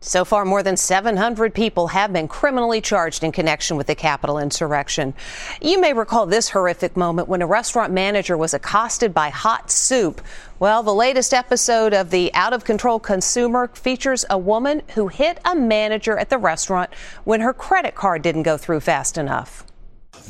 So 0.00 0.24
far, 0.24 0.44
more 0.44 0.62
than 0.62 0.76
700 0.76 1.52
people 1.52 1.88
have 1.88 2.12
been 2.12 2.28
criminally 2.28 2.80
charged 2.80 3.24
in 3.24 3.32
connection 3.32 3.76
with 3.76 3.88
the 3.88 3.96
Capitol 3.96 4.38
insurrection. 4.38 5.12
You 5.60 5.80
may 5.80 5.92
recall 5.92 6.24
this 6.24 6.50
horrific 6.50 6.96
moment 6.96 7.26
when 7.26 7.42
a 7.42 7.48
restaurant 7.48 7.92
manager 7.92 8.36
was 8.36 8.54
accosted 8.54 9.12
by 9.12 9.30
hot 9.30 9.72
soup. 9.72 10.22
Well, 10.60 10.84
the 10.84 10.94
latest 10.94 11.34
episode 11.34 11.94
of 11.94 12.10
the 12.10 12.32
Out 12.34 12.52
of 12.52 12.64
Control 12.64 13.00
Consumer 13.00 13.68
features 13.74 14.24
a 14.30 14.38
woman 14.38 14.82
who 14.94 15.08
hit 15.08 15.40
a 15.44 15.56
manager 15.56 16.16
at 16.16 16.30
the 16.30 16.38
restaurant 16.38 16.90
when 17.24 17.40
her 17.40 17.52
credit 17.52 17.96
card 17.96 18.22
didn't 18.22 18.44
go 18.44 18.56
through 18.56 18.80
fast 18.80 19.18
enough. 19.18 19.64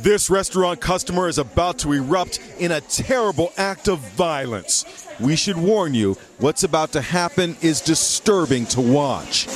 This 0.00 0.31
restaurant 0.31 0.81
customer 0.81 1.26
is 1.26 1.38
about 1.38 1.78
to 1.81 1.93
erupt 1.93 2.38
in 2.61 2.71
a 2.71 2.81
terrible 2.81 3.52
act 3.57 3.88
of 3.88 3.99
violence. 3.99 4.85
We 5.19 5.35
should 5.35 5.57
warn 5.57 5.93
you, 5.93 6.17
what's 6.38 6.62
about 6.62 6.93
to 6.93 7.00
happen 7.00 7.57
is 7.62 7.81
disturbing 7.81 8.67
to 8.67 8.81
watch. 8.81 9.47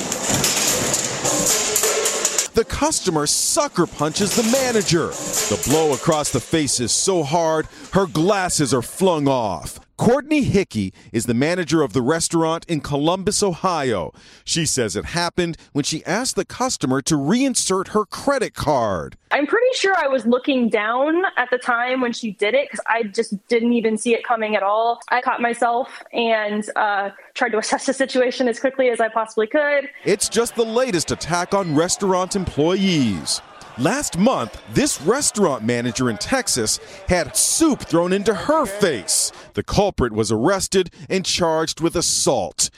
The 2.51 2.65
customer 2.67 3.25
sucker 3.25 3.87
punches 3.87 4.35
the 4.35 4.43
manager. 4.51 5.07
The 5.07 5.61
blow 5.69 5.93
across 5.93 6.31
the 6.31 6.41
face 6.41 6.81
is 6.81 6.91
so 6.91 7.23
hard, 7.23 7.67
her 7.93 8.05
glasses 8.05 8.73
are 8.73 8.81
flung 8.81 9.29
off. 9.29 9.79
Courtney 9.97 10.41
Hickey 10.41 10.91
is 11.11 11.27
the 11.27 11.35
manager 11.35 11.83
of 11.83 11.93
the 11.93 12.01
restaurant 12.01 12.65
in 12.67 12.81
Columbus, 12.81 13.43
Ohio. 13.43 14.11
She 14.43 14.65
says 14.65 14.95
it 14.95 15.05
happened 15.05 15.55
when 15.71 15.83
she 15.83 16.03
asked 16.05 16.35
the 16.35 16.45
customer 16.45 17.01
to 17.03 17.15
reinsert 17.15 17.89
her 17.89 18.03
credit 18.05 18.55
card. 18.55 19.17
I'm 19.29 19.45
pretty 19.45 19.75
sure 19.75 19.95
I 19.95 20.07
was 20.07 20.25
looking 20.25 20.67
down 20.69 21.23
at 21.37 21.49
the 21.51 21.59
time 21.59 22.01
when 22.01 22.11
she 22.11 22.31
did 22.31 22.55
it 22.55 22.69
because 22.69 22.83
I 22.87 23.03
just 23.03 23.35
didn't 23.47 23.73
even 23.73 23.97
see 23.97 24.15
it 24.15 24.23
coming 24.23 24.55
at 24.55 24.63
all. 24.63 24.99
I 25.09 25.21
caught 25.21 25.41
myself 25.41 26.03
and 26.11 26.67
uh, 26.75 27.11
tried 27.35 27.49
to 27.49 27.59
assess 27.59 27.85
the 27.85 27.93
situation 27.93 28.47
as 28.47 28.59
quickly 28.59 28.89
as 28.89 28.99
I 28.99 29.09
possibly 29.09 29.47
could. 29.47 29.89
It's 30.05 30.27
just 30.27 30.55
the 30.55 30.65
latest 30.65 31.11
attack 31.11 31.53
on 31.53 31.75
restaurant 31.75 32.35
employees. 32.35 33.41
Last 33.79 34.19
month, 34.19 34.61
this 34.71 35.01
restaurant 35.01 35.63
manager 35.63 36.07
in 36.07 36.17
Texas 36.17 36.79
had 37.07 37.35
soup 37.35 37.81
thrown 37.81 38.13
into 38.13 38.31
her 38.31 38.67
face. 38.67 39.31
The 39.55 39.63
culprit 39.63 40.13
was 40.13 40.31
arrested 40.31 40.91
and 41.09 41.25
charged 41.25 41.81
with 41.81 41.95
assault. 41.95 42.69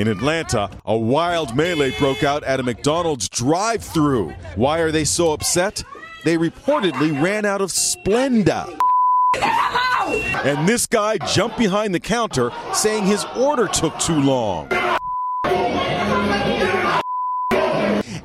In 0.00 0.08
Atlanta, 0.08 0.68
a 0.84 0.96
wild 0.96 1.54
melee 1.54 1.96
broke 1.96 2.24
out 2.24 2.42
at 2.42 2.58
a 2.58 2.64
McDonald's 2.64 3.28
drive 3.28 3.84
through. 3.84 4.30
Why 4.56 4.80
are 4.80 4.90
they 4.90 5.04
so 5.04 5.32
upset? 5.32 5.84
They 6.24 6.36
reportedly 6.36 7.22
ran 7.22 7.44
out 7.44 7.60
of 7.60 7.70
Splenda. 7.70 8.76
And 10.44 10.68
this 10.68 10.86
guy 10.86 11.18
jumped 11.18 11.56
behind 11.56 11.94
the 11.94 12.00
counter 12.00 12.50
saying 12.74 13.06
his 13.06 13.24
order 13.36 13.68
took 13.68 13.96
too 14.00 14.20
long. 14.20 14.68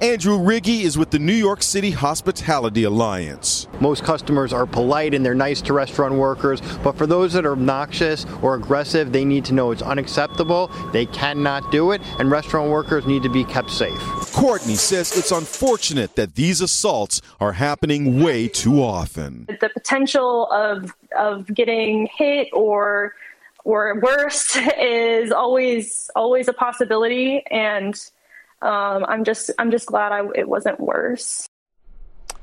Andrew 0.01 0.37
Rigie 0.37 0.81
is 0.81 0.95
with 0.95 1.09
the 1.09 1.17
New 1.17 1.33
York 1.33 1.63
City 1.63 1.89
Hospitality 1.89 2.83
Alliance. 2.83 3.67
Most 3.79 4.03
customers 4.03 4.53
are 4.53 4.67
polite 4.67 5.15
and 5.15 5.25
they're 5.25 5.33
nice 5.33 5.59
to 5.63 5.73
restaurant 5.73 6.13
workers, 6.13 6.61
but 6.83 6.95
for 6.95 7.07
those 7.07 7.33
that 7.33 7.47
are 7.47 7.53
obnoxious 7.53 8.23
or 8.43 8.53
aggressive, 8.53 9.11
they 9.11 9.25
need 9.25 9.43
to 9.45 9.55
know 9.55 9.71
it's 9.71 9.81
unacceptable. 9.81 10.67
They 10.93 11.07
cannot 11.07 11.71
do 11.71 11.93
it, 11.93 12.01
and 12.19 12.29
restaurant 12.29 12.69
workers 12.69 13.07
need 13.07 13.23
to 13.23 13.29
be 13.29 13.43
kept 13.43 13.71
safe. 13.71 13.97
Courtney 14.33 14.75
says 14.75 15.17
it's 15.17 15.31
unfortunate 15.31 16.15
that 16.15 16.35
these 16.35 16.61
assaults 16.61 17.19
are 17.39 17.53
happening 17.53 18.21
way 18.21 18.47
too 18.47 18.83
often. 18.83 19.47
The 19.47 19.69
potential 19.69 20.45
of 20.51 20.93
of 21.17 21.47
getting 21.47 22.07
hit 22.15 22.49
or 22.53 23.15
or 23.63 23.99
worse 23.99 24.55
is 24.79 25.31
always 25.31 26.11
always 26.15 26.47
a 26.47 26.53
possibility 26.53 27.43
and 27.49 27.99
um, 28.61 29.05
I'm 29.07 29.23
just 29.23 29.51
I'm 29.59 29.71
just 29.71 29.87
glad 29.87 30.11
I, 30.11 30.23
it 30.35 30.47
wasn't 30.47 30.79
worse. 30.79 31.47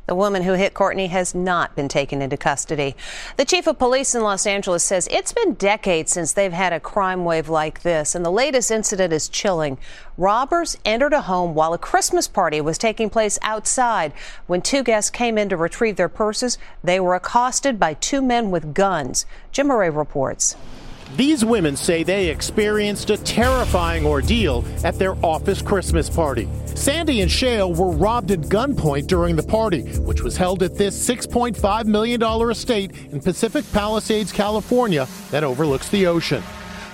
The 0.07 0.15
woman 0.15 0.43
who 0.43 0.53
hit 0.53 0.75
Courtney 0.75 1.07
has 1.07 1.35
not 1.35 1.75
been 1.75 1.89
taken 1.89 2.21
into 2.21 2.37
custody. 2.37 2.95
The 3.39 3.47
chief 3.47 3.67
of 3.67 3.79
police 3.79 4.15
in 4.15 4.23
Los 4.23 4.45
Angeles 4.47 4.85
says 4.85 5.09
it's 5.11 5.33
been 5.33 5.55
decades 5.55 6.13
since 6.13 6.33
they've 6.35 6.53
had 6.53 6.75
a 6.75 6.81
crime 6.81 7.25
wave 7.25 7.49
like 7.49 7.81
this, 7.81 8.15
and 8.15 8.23
the 8.23 8.31
latest 8.31 8.71
incident 8.71 9.15
is 9.15 9.31
chilling. 9.31 9.79
Robbers 10.19 10.77
entered 10.85 11.15
a 11.15 11.23
home 11.23 11.55
while 11.55 11.73
a 11.73 11.79
Christmas 11.79 12.29
party 12.29 12.61
was 12.61 12.77
taking 12.77 13.09
place 13.09 13.39
outside. 13.41 14.13
When 14.47 14.61
two 14.61 14.83
guests 14.83 15.09
came 15.09 15.39
in 15.39 15.49
to 15.49 15.57
retrieve 15.57 15.97
their 15.97 16.11
purses, 16.11 16.59
they 16.83 17.01
were 17.01 17.15
accosted 17.15 17.81
by 17.81 17.95
two 17.95 18.21
men 18.21 18.51
with 18.51 18.75
guns. 18.75 19.25
Jim 19.53 19.69
Murray 19.69 19.89
reports. 19.89 20.55
These 21.17 21.45
women 21.45 21.77
say 21.77 22.03
they 22.03 22.29
experienced 22.29 23.09
a 23.11 23.17
terrifying 23.17 24.05
ordeal 24.05 24.65
at 24.83 24.99
their 24.99 25.15
office 25.25 25.63
Christmas 25.63 26.11
party. 26.11 26.49
Sandy 26.75 27.21
and 27.21 27.31
Shale 27.31 27.73
were 27.73 27.93
robbed 27.93 28.33
at 28.33 28.41
gunpoint 28.41 29.07
during 29.07 29.37
the 29.37 29.45
party, 29.45 29.83
which 30.01 30.23
was 30.23 30.37
held 30.37 30.65
at 30.65 30.75
this 30.75 31.09
$6.5 31.09 31.85
million 31.85 32.21
estate 32.51 32.91
in 33.13 33.21
Pacific 33.21 33.65
Palisades, 33.73 34.33
California, 34.33 35.07
that 35.31 35.45
overlooks 35.45 35.89
the 35.91 36.09
ocean. 36.09 36.43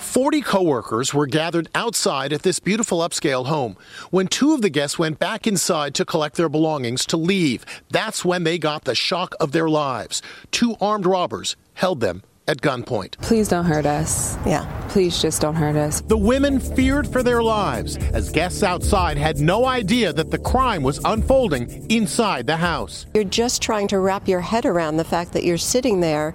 40 0.00 0.42
coworkers 0.42 1.14
were 1.14 1.26
gathered 1.26 1.70
outside 1.74 2.34
at 2.34 2.42
this 2.42 2.58
beautiful 2.58 2.98
upscale 2.98 3.46
home. 3.46 3.74
When 4.10 4.26
two 4.28 4.52
of 4.52 4.60
the 4.60 4.68
guests 4.68 4.98
went 4.98 5.18
back 5.18 5.46
inside 5.46 5.94
to 5.94 6.04
collect 6.04 6.36
their 6.36 6.50
belongings 6.50 7.06
to 7.06 7.16
leave, 7.16 7.64
that's 7.88 8.22
when 8.22 8.44
they 8.44 8.58
got 8.58 8.84
the 8.84 8.94
shock 8.94 9.34
of 9.40 9.52
their 9.52 9.70
lives. 9.70 10.20
Two 10.50 10.76
armed 10.78 11.06
robbers 11.06 11.56
held 11.72 12.00
them 12.00 12.22
at 12.48 12.60
gunpoint. 12.60 13.18
Please 13.20 13.48
don't 13.48 13.64
hurt 13.64 13.86
us. 13.86 14.36
Yeah. 14.46 14.66
Please 14.88 15.22
just 15.22 15.40
don't 15.40 15.54
hurt 15.54 15.76
us. 15.76 16.00
The 16.00 16.16
women 16.16 16.58
feared 16.58 17.06
for 17.06 17.22
their 17.22 17.42
lives 17.42 17.96
as 18.12 18.30
guests 18.30 18.62
outside 18.62 19.16
had 19.16 19.38
no 19.38 19.66
idea 19.66 20.12
that 20.12 20.30
the 20.30 20.38
crime 20.38 20.82
was 20.82 21.00
unfolding 21.04 21.88
inside 21.90 22.46
the 22.46 22.56
house. 22.56 23.06
You're 23.14 23.24
just 23.24 23.62
trying 23.62 23.86
to 23.88 24.00
wrap 24.00 24.26
your 24.26 24.40
head 24.40 24.66
around 24.66 24.96
the 24.96 25.04
fact 25.04 25.32
that 25.34 25.44
you're 25.44 25.58
sitting 25.58 26.00
there 26.00 26.34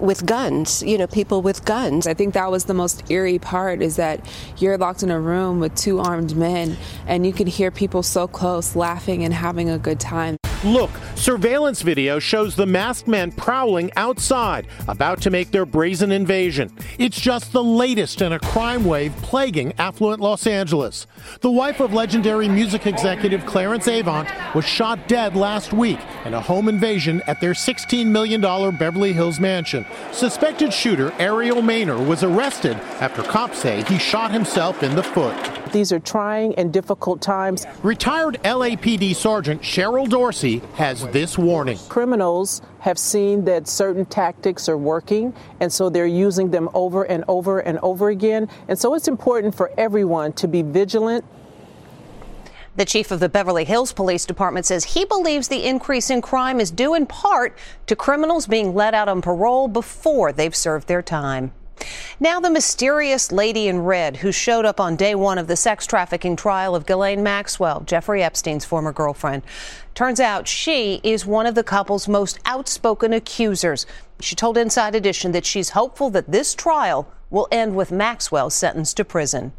with 0.00 0.26
guns, 0.26 0.82
you 0.82 0.98
know, 0.98 1.06
people 1.06 1.40
with 1.40 1.64
guns. 1.64 2.06
I 2.06 2.14
think 2.14 2.34
that 2.34 2.50
was 2.50 2.64
the 2.64 2.74
most 2.74 3.10
eerie 3.10 3.38
part 3.38 3.80
is 3.80 3.96
that 3.96 4.28
you're 4.58 4.76
locked 4.76 5.04
in 5.04 5.10
a 5.10 5.20
room 5.20 5.60
with 5.60 5.74
two 5.76 6.00
armed 6.00 6.36
men 6.36 6.76
and 7.06 7.24
you 7.24 7.32
can 7.32 7.46
hear 7.46 7.70
people 7.70 8.02
so 8.02 8.26
close 8.26 8.74
laughing 8.74 9.24
and 9.24 9.32
having 9.32 9.70
a 9.70 9.78
good 9.78 10.00
time. 10.00 10.36
Look, 10.64 10.90
surveillance 11.14 11.82
video 11.82 12.18
shows 12.18 12.56
the 12.56 12.66
masked 12.66 13.08
men 13.08 13.32
prowling 13.32 13.90
outside, 13.96 14.66
about 14.88 15.20
to 15.22 15.30
make 15.30 15.50
their 15.50 15.66
brazen 15.66 16.12
invasion. 16.12 16.70
It's 16.98 17.20
just 17.20 17.52
the 17.52 17.62
latest 17.62 18.20
in 18.20 18.32
a 18.32 18.38
crime 18.38 18.84
wave 18.84 19.14
plaguing 19.16 19.72
affluent 19.78 20.20
Los 20.20 20.46
Angeles. 20.46 21.06
The 21.40 21.50
wife 21.50 21.80
of 21.80 21.92
legendary 21.92 22.48
music 22.48 22.86
executive 22.86 23.46
Clarence 23.46 23.86
Avant 23.88 24.28
was 24.54 24.64
shot 24.64 25.08
dead 25.08 25.36
last 25.36 25.72
week 25.72 25.98
in 26.24 26.34
a 26.34 26.40
home 26.40 26.68
invasion 26.68 27.22
at 27.26 27.40
their 27.40 27.52
$16 27.52 28.06
million 28.06 28.40
Beverly 28.40 29.12
Hills 29.12 29.40
mansion. 29.40 29.86
Suspected 30.12 30.72
shooter 30.72 31.10
Aariel 31.12 31.62
Maynor 31.62 32.06
was 32.06 32.22
arrested 32.22 32.76
after 33.00 33.22
cops 33.22 33.58
say 33.58 33.82
he 33.84 33.98
shot 33.98 34.30
himself 34.30 34.82
in 34.82 34.94
the 34.94 35.02
foot. 35.02 35.34
These 35.72 35.92
are 35.92 35.98
trying 35.98 36.54
and 36.54 36.72
difficult 36.72 37.20
times. 37.20 37.66
Retired 37.82 38.38
LAPD 38.44 39.16
Sergeant 39.16 39.60
Cheryl 39.60 40.08
Dorsey 40.08 40.62
has 40.74 41.03
this 41.12 41.38
warning. 41.38 41.78
Criminals 41.88 42.62
have 42.80 42.98
seen 42.98 43.44
that 43.44 43.68
certain 43.68 44.04
tactics 44.06 44.68
are 44.68 44.78
working, 44.78 45.34
and 45.60 45.72
so 45.72 45.88
they're 45.88 46.06
using 46.06 46.50
them 46.50 46.68
over 46.74 47.04
and 47.04 47.24
over 47.28 47.60
and 47.60 47.78
over 47.80 48.08
again. 48.08 48.48
And 48.68 48.78
so 48.78 48.94
it's 48.94 49.08
important 49.08 49.54
for 49.54 49.70
everyone 49.78 50.32
to 50.34 50.48
be 50.48 50.62
vigilant. 50.62 51.24
The 52.76 52.84
chief 52.84 53.12
of 53.12 53.20
the 53.20 53.28
Beverly 53.28 53.64
Hills 53.64 53.92
Police 53.92 54.26
Department 54.26 54.66
says 54.66 54.82
he 54.82 55.04
believes 55.04 55.46
the 55.46 55.64
increase 55.64 56.10
in 56.10 56.20
crime 56.20 56.58
is 56.58 56.72
due 56.72 56.94
in 56.94 57.06
part 57.06 57.56
to 57.86 57.94
criminals 57.94 58.48
being 58.48 58.74
let 58.74 58.94
out 58.94 59.08
on 59.08 59.22
parole 59.22 59.68
before 59.68 60.32
they've 60.32 60.56
served 60.56 60.88
their 60.88 61.02
time. 61.02 61.52
Now, 62.20 62.38
the 62.40 62.50
mysterious 62.50 63.32
lady 63.32 63.66
in 63.66 63.80
red 63.80 64.18
who 64.18 64.30
showed 64.30 64.64
up 64.64 64.78
on 64.78 64.96
day 64.96 65.14
one 65.14 65.36
of 65.36 65.48
the 65.48 65.56
sex 65.56 65.86
trafficking 65.86 66.36
trial 66.36 66.74
of 66.74 66.86
Ghislaine 66.86 67.22
Maxwell, 67.22 67.80
Jeffrey 67.80 68.22
Epstein's 68.22 68.64
former 68.64 68.92
girlfriend. 68.92 69.42
Turns 69.94 70.20
out 70.20 70.46
she 70.46 71.00
is 71.02 71.26
one 71.26 71.46
of 71.46 71.54
the 71.54 71.64
couple's 71.64 72.06
most 72.06 72.38
outspoken 72.46 73.12
accusers. 73.12 73.86
She 74.20 74.34
told 74.36 74.56
Inside 74.56 74.94
Edition 74.94 75.32
that 75.32 75.44
she's 75.44 75.70
hopeful 75.70 76.10
that 76.10 76.30
this 76.30 76.54
trial 76.54 77.08
will 77.30 77.48
end 77.50 77.74
with 77.74 77.90
Maxwell 77.90 78.48
sentenced 78.50 78.96
to 78.98 79.04
prison. 79.04 79.52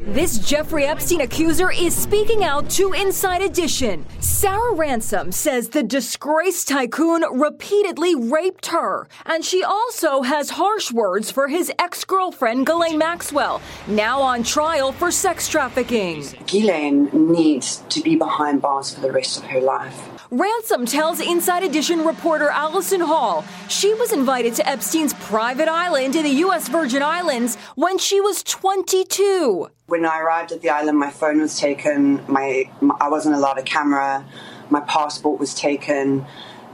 This 0.00 0.38
Jeffrey 0.38 0.86
Epstein 0.86 1.20
accuser 1.20 1.70
is 1.70 1.94
speaking 1.94 2.42
out 2.44 2.68
to 2.70 2.92
Inside 2.92 3.42
Edition. 3.42 4.06
Sarah 4.20 4.74
Ransom 4.74 5.30
says 5.32 5.68
the 5.68 5.82
disgraced 5.82 6.68
tycoon 6.68 7.24
repeatedly 7.30 8.14
raped 8.14 8.66
her, 8.66 9.06
and 9.26 9.44
she 9.44 9.62
also 9.62 10.22
has 10.22 10.50
harsh 10.50 10.90
words 10.90 11.30
for 11.30 11.46
his 11.46 11.70
ex 11.78 12.04
girlfriend, 12.04 12.66
Ghislaine 12.66 12.98
Maxwell, 12.98 13.60
now 13.86 14.20
on 14.20 14.42
trial 14.42 14.92
for 14.92 15.10
sex 15.10 15.46
trafficking. 15.46 16.24
Ghislaine 16.46 17.10
needs 17.12 17.82
to 17.90 18.00
be 18.00 18.16
behind 18.16 18.62
bars 18.62 18.94
for 18.94 19.02
the 19.02 19.12
rest 19.12 19.38
of 19.38 19.44
her 19.44 19.60
life. 19.60 20.11
Ransom 20.32 20.86
tells 20.86 21.20
Inside 21.20 21.62
Edition 21.62 22.06
reporter 22.06 22.48
Allison 22.48 23.02
Hall 23.02 23.44
she 23.68 23.92
was 23.92 24.12
invited 24.12 24.54
to 24.54 24.66
Epstein's 24.66 25.12
private 25.12 25.68
island 25.68 26.16
in 26.16 26.24
the 26.24 26.36
U.S. 26.46 26.70
Virgin 26.70 27.02
Islands 27.02 27.56
when 27.74 27.98
she 27.98 28.18
was 28.18 28.42
22. 28.42 29.68
When 29.88 30.06
I 30.06 30.20
arrived 30.20 30.50
at 30.50 30.62
the 30.62 30.70
island, 30.70 30.98
my 30.98 31.10
phone 31.10 31.38
was 31.38 31.58
taken. 31.58 32.24
My, 32.32 32.70
my 32.80 32.96
I 32.98 33.10
wasn't 33.10 33.34
allowed 33.34 33.58
a 33.58 33.62
camera. 33.62 34.24
My 34.70 34.80
passport 34.80 35.38
was 35.38 35.54
taken, 35.54 36.24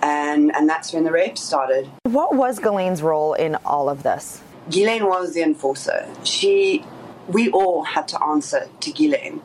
and 0.02 0.54
and 0.54 0.68
that's 0.68 0.92
when 0.92 1.02
the 1.02 1.10
rape 1.10 1.36
started. 1.36 1.90
What 2.04 2.36
was 2.36 2.60
Ghislaine's 2.60 3.02
role 3.02 3.34
in 3.34 3.56
all 3.64 3.88
of 3.88 4.04
this? 4.04 4.40
Ghislaine 4.70 5.06
was 5.06 5.34
the 5.34 5.42
enforcer. 5.42 6.08
She, 6.22 6.84
we 7.26 7.50
all 7.50 7.82
had 7.82 8.06
to 8.06 8.22
answer 8.22 8.68
to 8.78 8.92
Ghislaine. 8.92 9.42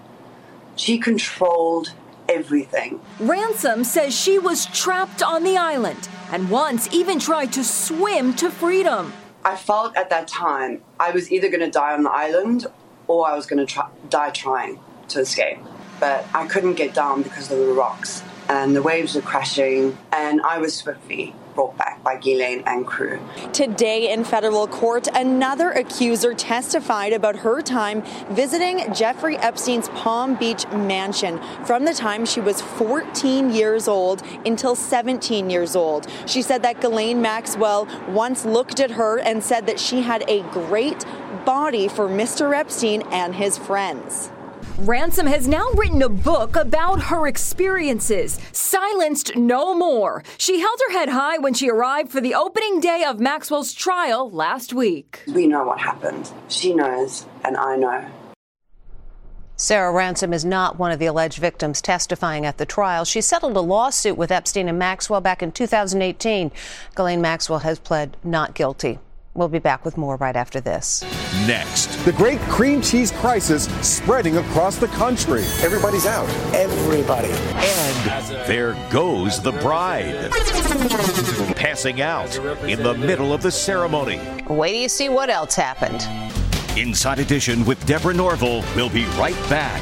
She 0.75 0.99
controlled 0.99 1.93
everything. 2.29 2.99
Ransom 3.19 3.83
says 3.83 4.13
she 4.13 4.39
was 4.39 4.65
trapped 4.67 5.21
on 5.23 5.43
the 5.43 5.57
island 5.57 6.07
and 6.31 6.49
once 6.49 6.91
even 6.93 7.19
tried 7.19 7.53
to 7.53 7.63
swim 7.63 8.33
to 8.35 8.49
freedom. 8.49 9.13
I 9.45 9.55
felt 9.55 9.95
at 9.97 10.09
that 10.09 10.27
time 10.27 10.81
I 10.99 11.11
was 11.11 11.31
either 11.31 11.49
going 11.49 11.61
to 11.61 11.71
die 11.71 11.93
on 11.93 12.03
the 12.03 12.11
island 12.11 12.65
or 13.07 13.27
I 13.27 13.35
was 13.35 13.45
going 13.45 13.65
to 13.65 13.71
try, 13.71 13.89
die 14.09 14.29
trying 14.29 14.79
to 15.09 15.19
escape. 15.19 15.59
But 15.99 16.25
I 16.33 16.47
couldn't 16.47 16.75
get 16.75 16.93
down 16.93 17.21
because 17.21 17.51
of 17.51 17.59
the 17.59 17.73
rocks 17.73 18.23
and 18.49 18.75
the 18.75 18.81
waves 18.81 19.15
were 19.15 19.21
crashing 19.21 19.97
and 20.11 20.41
I 20.41 20.57
was 20.59 20.75
swiftly 20.75 21.35
brought 21.55 21.77
back 21.77 22.03
by 22.03 22.17
Ghislaine 22.17 22.63
and 22.65 22.85
crew. 22.85 23.19
Today 23.53 24.11
in 24.11 24.23
federal 24.23 24.67
court, 24.67 25.07
another 25.13 25.71
accuser 25.71 26.33
testified 26.33 27.13
about 27.13 27.37
her 27.37 27.61
time 27.61 28.03
visiting 28.29 28.93
Jeffrey 28.93 29.37
Epstein's 29.37 29.89
Palm 29.89 30.35
Beach 30.35 30.67
mansion 30.69 31.39
from 31.65 31.85
the 31.85 31.93
time 31.93 32.25
she 32.25 32.41
was 32.41 32.61
14 32.61 33.51
years 33.51 33.87
old 33.87 34.23
until 34.45 34.75
17 34.75 35.49
years 35.49 35.75
old. 35.75 36.07
She 36.25 36.41
said 36.41 36.61
that 36.63 36.81
Ghislaine 36.81 37.21
Maxwell 37.21 37.87
once 38.09 38.45
looked 38.45 38.79
at 38.79 38.91
her 38.91 39.19
and 39.19 39.43
said 39.43 39.67
that 39.67 39.79
she 39.79 40.01
had 40.01 40.23
a 40.27 40.41
great 40.51 41.05
body 41.45 41.87
for 41.87 42.07
Mr. 42.07 42.55
Epstein 42.55 43.01
and 43.11 43.35
his 43.35 43.57
friends. 43.57 44.31
Ransom 44.79 45.27
has 45.27 45.47
now 45.47 45.69
written 45.75 46.01
a 46.01 46.09
book 46.09 46.55
about 46.55 47.03
her 47.03 47.27
experiences. 47.27 48.39
Silenced 48.51 49.35
no 49.35 49.75
more. 49.75 50.23
She 50.39 50.59
held 50.59 50.79
her 50.87 50.93
head 50.93 51.09
high 51.09 51.37
when 51.37 51.53
she 51.53 51.69
arrived 51.69 52.11
for 52.11 52.19
the 52.19 52.33
opening 52.33 52.79
day 52.79 53.03
of 53.07 53.19
Maxwell's 53.19 53.71
trial 53.73 54.31
last 54.31 54.73
week. 54.73 55.23
We 55.31 55.45
know 55.45 55.63
what 55.63 55.79
happened. 55.79 56.31
She 56.47 56.73
knows, 56.73 57.27
and 57.45 57.55
I 57.55 57.75
know. 57.75 58.03
Sarah 59.55 59.93
Ransom 59.93 60.33
is 60.33 60.43
not 60.43 60.79
one 60.79 60.91
of 60.91 60.97
the 60.97 61.05
alleged 61.05 61.37
victims 61.37 61.79
testifying 61.79 62.43
at 62.43 62.57
the 62.57 62.65
trial. 62.65 63.05
She 63.05 63.21
settled 63.21 63.55
a 63.55 63.61
lawsuit 63.61 64.17
with 64.17 64.31
Epstein 64.31 64.67
and 64.67 64.79
Maxwell 64.79 65.21
back 65.21 65.43
in 65.43 65.51
2018. 65.51 66.51
Ghislaine 66.95 67.21
Maxwell 67.21 67.59
has 67.59 67.77
pled 67.77 68.17
not 68.23 68.55
guilty. 68.55 68.97
We'll 69.35 69.47
be 69.47 69.57
back 69.57 69.83
with 69.83 69.97
more 69.97 70.15
right 70.17 70.35
after 70.35 70.61
this. 70.61 71.03
Next, 71.47 71.87
The 72.05 72.11
great 72.11 72.39
cream 72.41 72.81
cheese 72.81 73.11
crisis 73.11 73.65
spreading 73.81 74.37
across 74.37 74.77
the 74.77 74.87
country. 74.89 75.43
Everybody's 75.61 76.05
out. 76.05 76.29
Everybody. 76.53 77.29
and 77.29 78.47
there 78.47 78.73
goes 78.91 79.41
the 79.41 79.53
bride. 79.53 80.29
Passing 81.55 82.01
out 82.01 82.35
in 82.63 82.83
the 82.83 82.93
middle 82.93 83.33
of 83.33 83.41
the 83.41 83.51
ceremony. 83.51 84.19
Wait 84.47 84.73
till 84.73 84.81
you 84.81 84.89
see 84.89 85.09
what 85.09 85.31
else 85.31 85.55
happened. 85.55 86.05
Inside 86.77 87.17
Edition 87.19 87.65
with 87.65 87.83
Deborah 87.87 88.13
Norville. 88.13 88.63
We'll 88.75 88.89
be 88.89 89.05
right 89.17 89.37
back. 89.49 89.81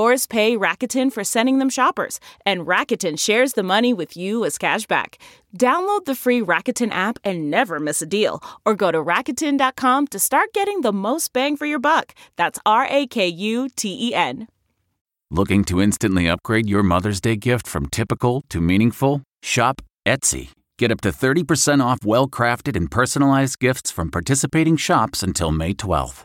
Stores 0.00 0.24
pay 0.24 0.56
Rakuten 0.56 1.12
for 1.12 1.24
sending 1.24 1.58
them 1.58 1.68
shoppers, 1.68 2.20
and 2.46 2.66
Rakuten 2.66 3.18
shares 3.18 3.52
the 3.52 3.62
money 3.62 3.92
with 3.92 4.16
you 4.16 4.46
as 4.46 4.56
cashback. 4.56 5.16
Download 5.58 6.02
the 6.06 6.14
free 6.14 6.40
Rakuten 6.40 6.90
app 6.90 7.18
and 7.22 7.50
never 7.50 7.78
miss 7.78 8.00
a 8.00 8.06
deal, 8.06 8.42
or 8.64 8.74
go 8.74 8.90
to 8.90 8.96
Rakuten.com 8.96 10.06
to 10.06 10.18
start 10.18 10.54
getting 10.54 10.80
the 10.80 10.90
most 10.90 11.34
bang 11.34 11.54
for 11.54 11.66
your 11.66 11.78
buck. 11.78 12.14
That's 12.36 12.58
R 12.64 12.86
A 12.88 13.06
K 13.08 13.28
U 13.28 13.68
T 13.76 14.08
E 14.08 14.14
N. 14.14 14.48
Looking 15.30 15.64
to 15.64 15.82
instantly 15.82 16.30
upgrade 16.30 16.66
your 16.66 16.82
Mother's 16.82 17.20
Day 17.20 17.36
gift 17.36 17.66
from 17.66 17.84
typical 17.84 18.42
to 18.48 18.58
meaningful? 18.58 19.22
Shop 19.42 19.82
Etsy. 20.06 20.48
Get 20.78 20.90
up 20.90 21.02
to 21.02 21.10
30% 21.10 21.84
off 21.84 22.06
well 22.06 22.26
crafted 22.26 22.74
and 22.74 22.90
personalized 22.90 23.58
gifts 23.58 23.90
from 23.90 24.10
participating 24.10 24.78
shops 24.78 25.22
until 25.22 25.52
May 25.52 25.74
12th. 25.74 26.24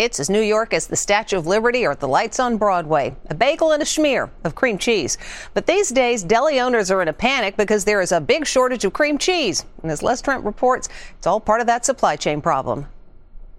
It's 0.00 0.18
as 0.18 0.30
New 0.30 0.40
York 0.40 0.72
as 0.72 0.86
the 0.86 0.96
Statue 0.96 1.36
of 1.36 1.46
Liberty 1.46 1.86
or 1.86 1.94
the 1.94 2.08
lights 2.08 2.40
on 2.40 2.56
Broadway. 2.56 3.14
A 3.28 3.34
bagel 3.34 3.72
and 3.72 3.82
a 3.82 3.84
schmear 3.84 4.30
of 4.44 4.54
cream 4.54 4.78
cheese. 4.78 5.18
But 5.52 5.66
these 5.66 5.90
days, 5.90 6.22
deli 6.22 6.58
owners 6.58 6.90
are 6.90 7.02
in 7.02 7.08
a 7.08 7.12
panic 7.12 7.58
because 7.58 7.84
there 7.84 8.00
is 8.00 8.10
a 8.10 8.18
big 8.18 8.46
shortage 8.46 8.86
of 8.86 8.94
cream 8.94 9.18
cheese. 9.18 9.66
And 9.82 9.90
as 9.90 10.02
Les 10.02 10.22
Trent 10.22 10.42
reports, 10.42 10.88
it's 11.18 11.26
all 11.26 11.38
part 11.38 11.60
of 11.60 11.66
that 11.66 11.84
supply 11.84 12.16
chain 12.16 12.40
problem. 12.40 12.86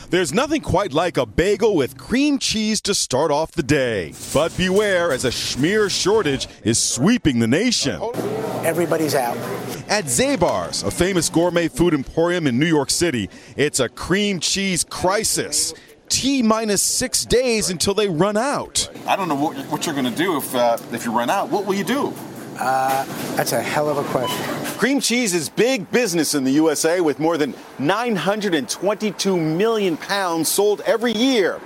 There's 0.09 0.33
nothing 0.33 0.61
quite 0.61 0.93
like 0.93 1.17
a 1.17 1.27
bagel 1.27 1.75
with 1.75 1.95
cream 1.95 2.39
cheese 2.39 2.81
to 2.81 2.95
start 2.95 3.29
off 3.29 3.51
the 3.51 3.61
day. 3.61 4.15
But 4.33 4.57
beware 4.57 5.11
as 5.11 5.25
a 5.25 5.29
schmear 5.29 5.91
shortage 5.91 6.47
is 6.63 6.79
sweeping 6.79 7.37
the 7.37 7.47
nation. 7.47 8.01
Everybody's 8.65 9.13
out. 9.13 9.37
At 9.87 10.05
Zabar's, 10.05 10.81
a 10.81 10.89
famous 10.89 11.29
gourmet 11.29 11.67
food 11.67 11.93
emporium 11.93 12.47
in 12.47 12.57
New 12.57 12.65
York 12.65 12.89
City, 12.89 13.29
it's 13.55 13.79
a 13.79 13.89
cream 13.89 14.39
cheese 14.39 14.83
crisis. 14.83 15.73
T 16.11 16.43
minus 16.43 16.81
six 16.81 17.23
days 17.23 17.69
until 17.69 17.93
they 17.93 18.09
run 18.09 18.35
out. 18.35 18.89
I 19.07 19.15
don't 19.15 19.29
know 19.29 19.35
what, 19.35 19.55
what 19.71 19.85
you're 19.85 19.95
going 19.95 20.11
to 20.11 20.15
do 20.15 20.37
if 20.37 20.53
uh, 20.53 20.77
if 20.91 21.05
you 21.05 21.17
run 21.17 21.29
out. 21.29 21.49
What 21.49 21.65
will 21.65 21.73
you 21.73 21.85
do? 21.85 22.13
Uh, 22.59 23.05
that's 23.35 23.53
a 23.53 23.61
hell 23.61 23.89
of 23.89 23.97
a 23.97 24.03
question. 24.09 24.45
Cream 24.77 24.99
cheese 24.99 25.33
is 25.33 25.47
big 25.47 25.89
business 25.89 26.35
in 26.35 26.43
the 26.43 26.51
USA 26.51 26.99
with 26.99 27.17
more 27.17 27.37
than 27.37 27.55
922 27.79 29.37
million 29.37 29.95
pounds 29.95 30.49
sold 30.49 30.81
every 30.81 31.13
year. 31.13 31.61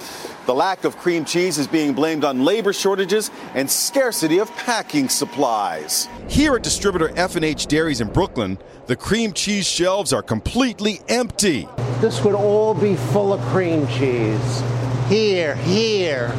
The 0.46 0.54
lack 0.54 0.84
of 0.84 0.96
cream 0.98 1.26
cheese 1.26 1.58
is 1.58 1.66
being 1.66 1.94
blamed 1.94 2.24
on 2.24 2.46
labor 2.46 2.72
shortages 2.72 3.32
and 3.56 3.70
scarcity 3.70 4.38
of 4.38 4.52
packing 4.52 5.10
supplies. 5.10 6.08
Here 6.28 6.56
at 6.56 6.62
distributor 6.62 7.12
F&H 7.16 7.66
Dairies 7.66 8.00
in 8.00 8.10
Brooklyn, 8.10 8.60
the 8.86 8.96
cream 8.96 9.34
cheese 9.34 9.66
shelves 9.66 10.14
are 10.14 10.22
completely 10.22 11.02
empty. 11.10 11.68
This 12.00 12.24
would 12.24 12.36
all 12.36 12.76
be 12.76 12.96
full 12.96 13.34
of 13.34 13.42
cream 13.48 13.88
cheese. 13.88 14.64
Here, 15.10 15.56
here, 15.56 16.32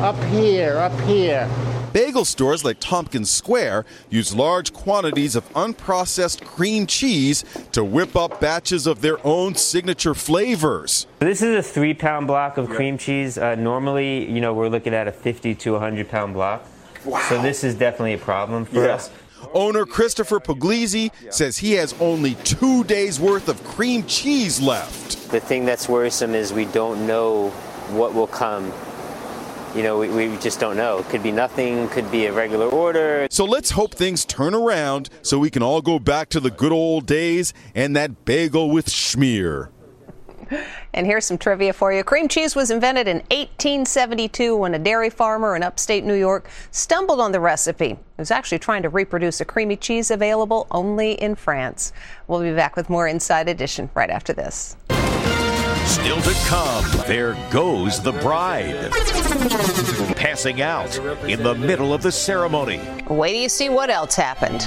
up 0.00 0.16
here, 0.24 0.78
up 0.78 0.98
here. 1.02 1.46
Bagel 1.92 2.24
stores 2.24 2.64
like 2.64 2.78
Tompkins 2.78 3.30
Square 3.30 3.84
use 4.10 4.34
large 4.34 4.72
quantities 4.72 5.34
of 5.34 5.48
unprocessed 5.54 6.44
cream 6.44 6.86
cheese 6.86 7.44
to 7.72 7.82
whip 7.82 8.14
up 8.14 8.40
batches 8.40 8.86
of 8.86 9.00
their 9.00 9.24
own 9.26 9.54
signature 9.56 10.14
flavors. 10.14 11.06
This 11.18 11.42
is 11.42 11.56
a 11.56 11.62
three 11.68 11.94
pound 11.94 12.26
block 12.28 12.58
of 12.58 12.68
cream 12.68 12.96
cheese. 12.96 13.38
Uh, 13.38 13.56
normally, 13.56 14.30
you 14.30 14.40
know, 14.40 14.54
we're 14.54 14.68
looking 14.68 14.94
at 14.94 15.08
a 15.08 15.12
50 15.12 15.54
to 15.56 15.72
100 15.72 16.08
pound 16.08 16.34
block. 16.34 16.64
So 17.28 17.40
this 17.42 17.64
is 17.64 17.74
definitely 17.74 18.14
a 18.14 18.18
problem 18.18 18.66
for 18.66 18.84
Yeah. 18.84 18.94
us. 18.94 19.10
Owner 19.54 19.86
Christopher 19.86 20.38
Pugliese 20.38 21.10
says 21.30 21.56
he 21.58 21.72
has 21.72 21.94
only 21.98 22.34
two 22.44 22.84
days 22.84 23.18
worth 23.18 23.48
of 23.48 23.64
cream 23.64 24.04
cheese 24.04 24.60
left. 24.60 25.30
The 25.30 25.40
thing 25.40 25.64
that's 25.64 25.88
worrisome 25.88 26.34
is 26.34 26.52
we 26.52 26.66
don't 26.66 27.06
know 27.06 27.48
what 27.90 28.14
will 28.14 28.26
come. 28.26 28.70
You 29.74 29.84
know, 29.84 29.98
we, 29.98 30.08
we 30.08 30.36
just 30.38 30.58
don't 30.58 30.76
know. 30.76 30.98
It 30.98 31.08
could 31.10 31.22
be 31.22 31.30
nothing, 31.30 31.88
could 31.90 32.10
be 32.10 32.26
a 32.26 32.32
regular 32.32 32.66
order. 32.66 33.28
So 33.30 33.44
let's 33.44 33.70
hope 33.70 33.94
things 33.94 34.24
turn 34.24 34.52
around 34.52 35.10
so 35.22 35.38
we 35.38 35.48
can 35.48 35.62
all 35.62 35.80
go 35.80 36.00
back 36.00 36.28
to 36.30 36.40
the 36.40 36.50
good 36.50 36.72
old 36.72 37.06
days 37.06 37.54
and 37.74 37.94
that 37.94 38.24
bagel 38.24 38.70
with 38.70 38.88
schmear. 38.88 39.68
And 40.92 41.06
here's 41.06 41.24
some 41.24 41.38
trivia 41.38 41.72
for 41.72 41.92
you. 41.92 42.02
Cream 42.02 42.26
cheese 42.26 42.56
was 42.56 42.72
invented 42.72 43.06
in 43.06 43.18
1872 43.30 44.56
when 44.56 44.74
a 44.74 44.78
dairy 44.78 45.08
farmer 45.08 45.54
in 45.54 45.62
upstate 45.62 46.04
New 46.04 46.14
York 46.14 46.48
stumbled 46.72 47.20
on 47.20 47.30
the 47.30 47.38
recipe. 47.38 47.90
He 47.90 47.98
was 48.18 48.32
actually 48.32 48.58
trying 48.58 48.82
to 48.82 48.88
reproduce 48.88 49.40
a 49.40 49.44
creamy 49.44 49.76
cheese 49.76 50.10
available 50.10 50.66
only 50.72 51.12
in 51.12 51.36
France. 51.36 51.92
We'll 52.26 52.40
be 52.40 52.52
back 52.52 52.74
with 52.74 52.90
more 52.90 53.06
Inside 53.06 53.48
Edition 53.48 53.88
right 53.94 54.10
after 54.10 54.32
this. 54.32 54.76
Still 55.86 56.20
to 56.22 56.32
come, 56.46 56.84
there 57.06 57.36
goes 57.50 58.00
the 58.02 58.12
bride. 58.12 58.90
Passing 60.16 60.62
out 60.62 60.96
in 61.24 61.42
the 61.42 61.54
middle 61.54 61.92
of 61.92 62.02
the 62.02 62.12
ceremony. 62.12 62.80
Wait 63.08 63.32
till 63.32 63.42
you 63.42 63.48
see 63.48 63.68
what 63.68 63.90
else 63.90 64.14
happened. 64.14 64.66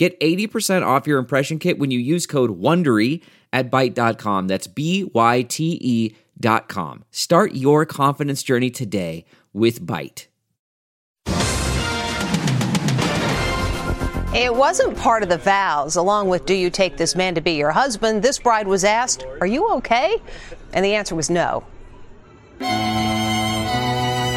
Get 0.00 0.18
80% 0.18 0.82
off 0.82 1.06
your 1.06 1.18
impression 1.18 1.58
kit 1.58 1.78
when 1.78 1.90
you 1.90 1.98
use 1.98 2.26
code 2.26 2.58
WONDERY 2.58 3.20
at 3.52 3.70
Byte.com. 3.70 4.48
That's 4.48 4.66
B-Y-T-E 4.66 6.14
dot 6.40 6.68
com. 6.70 7.04
Start 7.10 7.54
your 7.54 7.84
confidence 7.84 8.42
journey 8.42 8.70
today 8.70 9.26
with 9.52 9.84
Byte. 9.86 10.28
It 14.34 14.54
wasn't 14.54 14.96
part 14.96 15.22
of 15.22 15.28
the 15.28 15.36
vows. 15.36 15.96
Along 15.96 16.30
with 16.30 16.46
Do 16.46 16.54
You 16.54 16.70
Take 16.70 16.96
This 16.96 17.14
Man 17.14 17.34
to 17.34 17.42
Be 17.42 17.52
Your 17.52 17.72
Husband, 17.72 18.22
this 18.22 18.38
bride 18.38 18.66
was 18.66 18.84
asked, 18.84 19.26
Are 19.42 19.46
you 19.46 19.68
okay? 19.72 20.16
And 20.72 20.82
the 20.82 20.94
answer 20.94 21.14
was 21.14 21.28
no. 21.28 21.62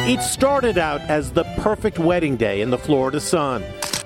It 0.06 0.20
started 0.20 0.76
out 0.76 1.00
as 1.00 1.32
the 1.32 1.44
perfect 1.56 1.98
wedding 1.98 2.36
day 2.36 2.60
in 2.60 2.68
the 2.68 2.76
Florida 2.76 3.18
sun. 3.18 3.64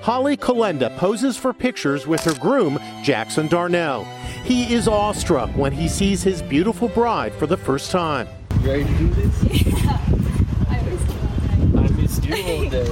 Holly 0.09 0.35
Kalenda 0.37 0.97
poses 0.97 1.37
for 1.37 1.53
pictures 1.53 2.07
with 2.07 2.21
her 2.21 2.33
groom, 2.39 2.79
Jackson 3.03 3.47
Darnell. 3.47 4.05
He 4.43 4.73
is 4.73 4.87
awestruck 4.87 5.51
when 5.51 5.71
he 5.71 5.87
sees 5.87 6.23
his 6.23 6.41
beautiful 6.41 6.87
bride 6.87 7.31
for 7.35 7.45
the 7.45 7.55
first 7.55 7.91
time. 7.91 8.27
You 8.63 8.67
ready 8.71 8.85
to 8.85 8.97
do 8.97 9.07
this? 9.09 9.43
Yeah. 9.83 9.99
I 11.77 11.89
missed 11.91 12.25
you 12.25 12.33
all 12.33 12.69
day. 12.71 12.87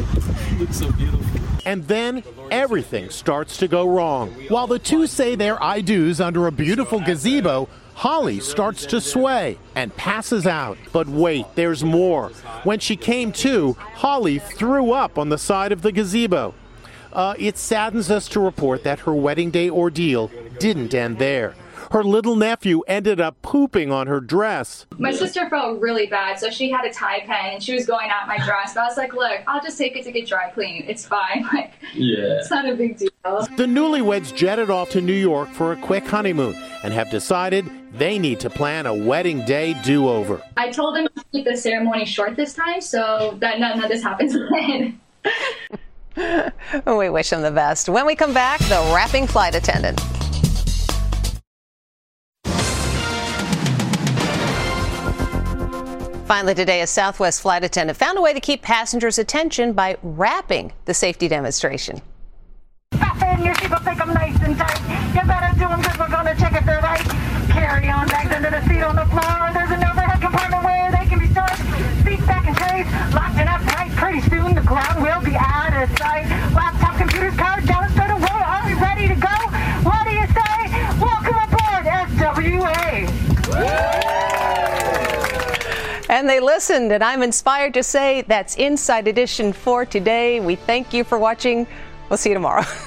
You 0.51 0.57
look 0.59 0.71
so 0.71 0.91
beautiful. 0.91 1.41
And 1.65 1.87
then 1.87 2.23
everything 2.51 3.09
starts 3.09 3.57
to 3.57 3.67
go 3.67 3.89
wrong. 3.89 4.29
While 4.49 4.67
the 4.67 4.77
two 4.77 5.07
say 5.07 5.33
their 5.33 5.61
I 5.61 5.81
do's 5.81 6.21
under 6.21 6.45
a 6.45 6.51
beautiful 6.51 6.99
gazebo, 6.99 7.67
Holly 7.95 8.39
starts 8.39 8.85
to 8.85 9.01
sway 9.01 9.57
and 9.73 9.95
passes 9.95 10.45
out. 10.45 10.77
But 10.93 11.07
wait, 11.07 11.47
there's 11.55 11.83
more. 11.83 12.29
When 12.63 12.77
she 12.77 12.95
came 12.95 13.31
to, 13.31 13.73
Holly 13.73 14.37
threw 14.37 14.91
up 14.91 15.17
on 15.17 15.29
the 15.29 15.39
side 15.39 15.71
of 15.71 15.81
the 15.81 15.91
gazebo. 15.91 16.53
Uh, 17.13 17.33
it 17.37 17.57
saddens 17.57 18.11
us 18.11 18.27
to 18.29 18.39
report 18.39 18.83
that 18.83 18.99
her 18.99 19.13
wedding 19.13 19.51
day 19.51 19.69
ordeal 19.69 20.29
didn't 20.59 20.93
end 20.93 21.19
there. 21.19 21.55
Her 21.91 22.03
little 22.03 22.35
nephew 22.35 22.81
ended 22.81 23.21
up 23.21 23.41
pooping 23.41 23.91
on 23.93 24.07
her 24.07 24.19
dress. 24.19 24.85
My 24.97 25.11
sister 25.11 25.49
felt 25.49 25.79
really 25.79 26.07
bad, 26.07 26.37
so 26.37 26.49
she 26.49 26.69
had 26.69 26.83
a 26.83 26.91
Tide 26.91 27.23
pen 27.25 27.53
and 27.53 27.63
she 27.63 27.73
was 27.73 27.85
going 27.85 28.09
at 28.09 28.27
my 28.27 28.37
dress. 28.45 28.73
But 28.73 28.81
I 28.81 28.87
was 28.87 28.97
like, 28.97 29.13
look, 29.13 29.39
I'll 29.47 29.61
just 29.61 29.77
take 29.77 29.95
it 29.95 30.03
to 30.03 30.11
get 30.11 30.27
dry 30.27 30.49
cleaned. 30.49 30.89
It's 30.89 31.05
fine. 31.05 31.45
Like, 31.57 31.73
yeah. 31.93 32.39
it's 32.39 32.51
not 32.51 32.67
a 32.67 32.75
big 32.75 32.97
deal. 32.97 33.09
The 33.23 33.65
newlyweds 33.65 34.35
jetted 34.35 34.69
off 34.69 34.89
to 34.91 35.01
New 35.01 35.13
York 35.13 35.49
for 35.49 35.71
a 35.71 35.77
quick 35.77 36.05
honeymoon 36.05 36.55
and 36.83 36.93
have 36.93 37.09
decided 37.09 37.65
they 37.93 38.19
need 38.19 38.41
to 38.41 38.49
plan 38.49 38.85
a 38.85 38.93
wedding 38.93 39.45
day 39.45 39.79
do 39.83 40.09
over. 40.09 40.41
I 40.57 40.69
told 40.69 40.95
them 40.95 41.07
to 41.15 41.23
keep 41.31 41.45
the 41.45 41.55
ceremony 41.55 42.05
short 42.05 42.35
this 42.35 42.53
time 42.53 42.81
so 42.81 43.37
that 43.39 43.59
none 43.59 43.81
of 43.81 43.89
this 43.89 44.03
happens 44.03 44.35
again. 44.51 44.99
We 46.85 47.09
wish 47.09 47.29
them 47.29 47.43
the 47.43 47.51
best. 47.51 47.89
When 47.89 48.05
we 48.05 48.15
come 48.15 48.33
back, 48.33 48.59
the 48.61 48.91
rapping 48.93 49.27
flight 49.27 49.53
attendant. 49.53 49.99
Finally, 56.27 56.55
today, 56.55 56.81
a 56.81 56.87
Southwest 56.87 57.41
flight 57.41 57.63
attendant 57.63 57.97
found 57.97 58.17
a 58.17 58.21
way 58.21 58.33
to 58.33 58.39
keep 58.39 58.61
passengers' 58.61 59.17
attention 59.17 59.71
by 59.73 59.95
rapping 60.01 60.73
the 60.85 60.93
safety 60.93 61.27
demonstration. 61.27 62.01
Fasten 62.91 63.45
your 63.45 63.53
seatbelt, 63.55 63.85
take 63.85 63.97
them 63.97 64.13
nice 64.13 64.35
and 64.41 64.57
tight. 64.57 64.81
You 65.15 65.21
better 65.25 65.53
do 65.53 65.67
them 65.69 65.79
because 65.79 65.99
we're 65.99 66.09
going 66.09 66.25
to 66.25 66.35
check 66.41 66.53
if 66.53 66.65
they're 66.65 66.81
right. 66.81 66.99
Carry 67.49 67.87
on 67.89 68.07
bags 68.07 68.31
under 68.35 68.49
the 68.49 68.61
seat 68.67 68.81
on 68.81 68.95
the 68.95 69.05
floor. 69.05 69.51
There's 69.53 69.71
an 69.71 69.83
overhead 69.83 70.19
compartment 70.19 70.65
where 70.65 70.91
they 70.91 71.05
can 71.07 71.19
be 71.19 71.27
stored. 71.31 71.55
Seats 72.03 72.25
back 72.25 72.45
in 72.45 72.55
trays, 72.55 73.13
locked 73.13 73.37
and 73.37 73.47
upright. 73.47 73.91
Pretty 73.91 74.21
soon 74.29 74.53
the 74.53 74.61
ground 74.61 75.01
will 75.01 75.21
be 75.21 75.35
out 75.37 75.56
of 75.91 75.97
sight. 75.97 76.25
Laptop, 76.53 76.97
computers, 76.97 77.35
cars, 77.35 77.65
down 77.65 77.89
straight 77.91 78.09
away. 78.09 78.27
Are 78.27 78.65
we 78.65 78.73
ready 78.75 79.07
to 79.07 79.15
go? 79.15 79.27
What 79.83 80.03
do 80.05 80.11
you 80.11 80.27
say? 80.27 80.71
Welcome 80.99 81.35
aboard, 81.35 81.85
SWA. 82.17 83.09
And 86.09 86.29
they 86.29 86.39
listened, 86.39 86.91
and 86.91 87.03
I'm 87.03 87.21
inspired 87.21 87.73
to 87.75 87.83
say 87.83 88.23
that's 88.23 88.55
Inside 88.55 89.07
Edition 89.07 89.53
for 89.53 89.85
today. 89.85 90.39
We 90.39 90.55
thank 90.55 90.93
you 90.93 91.03
for 91.03 91.19
watching. 91.19 91.67
We'll 92.09 92.17
see 92.17 92.29
you 92.29 92.35
tomorrow. 92.35 92.63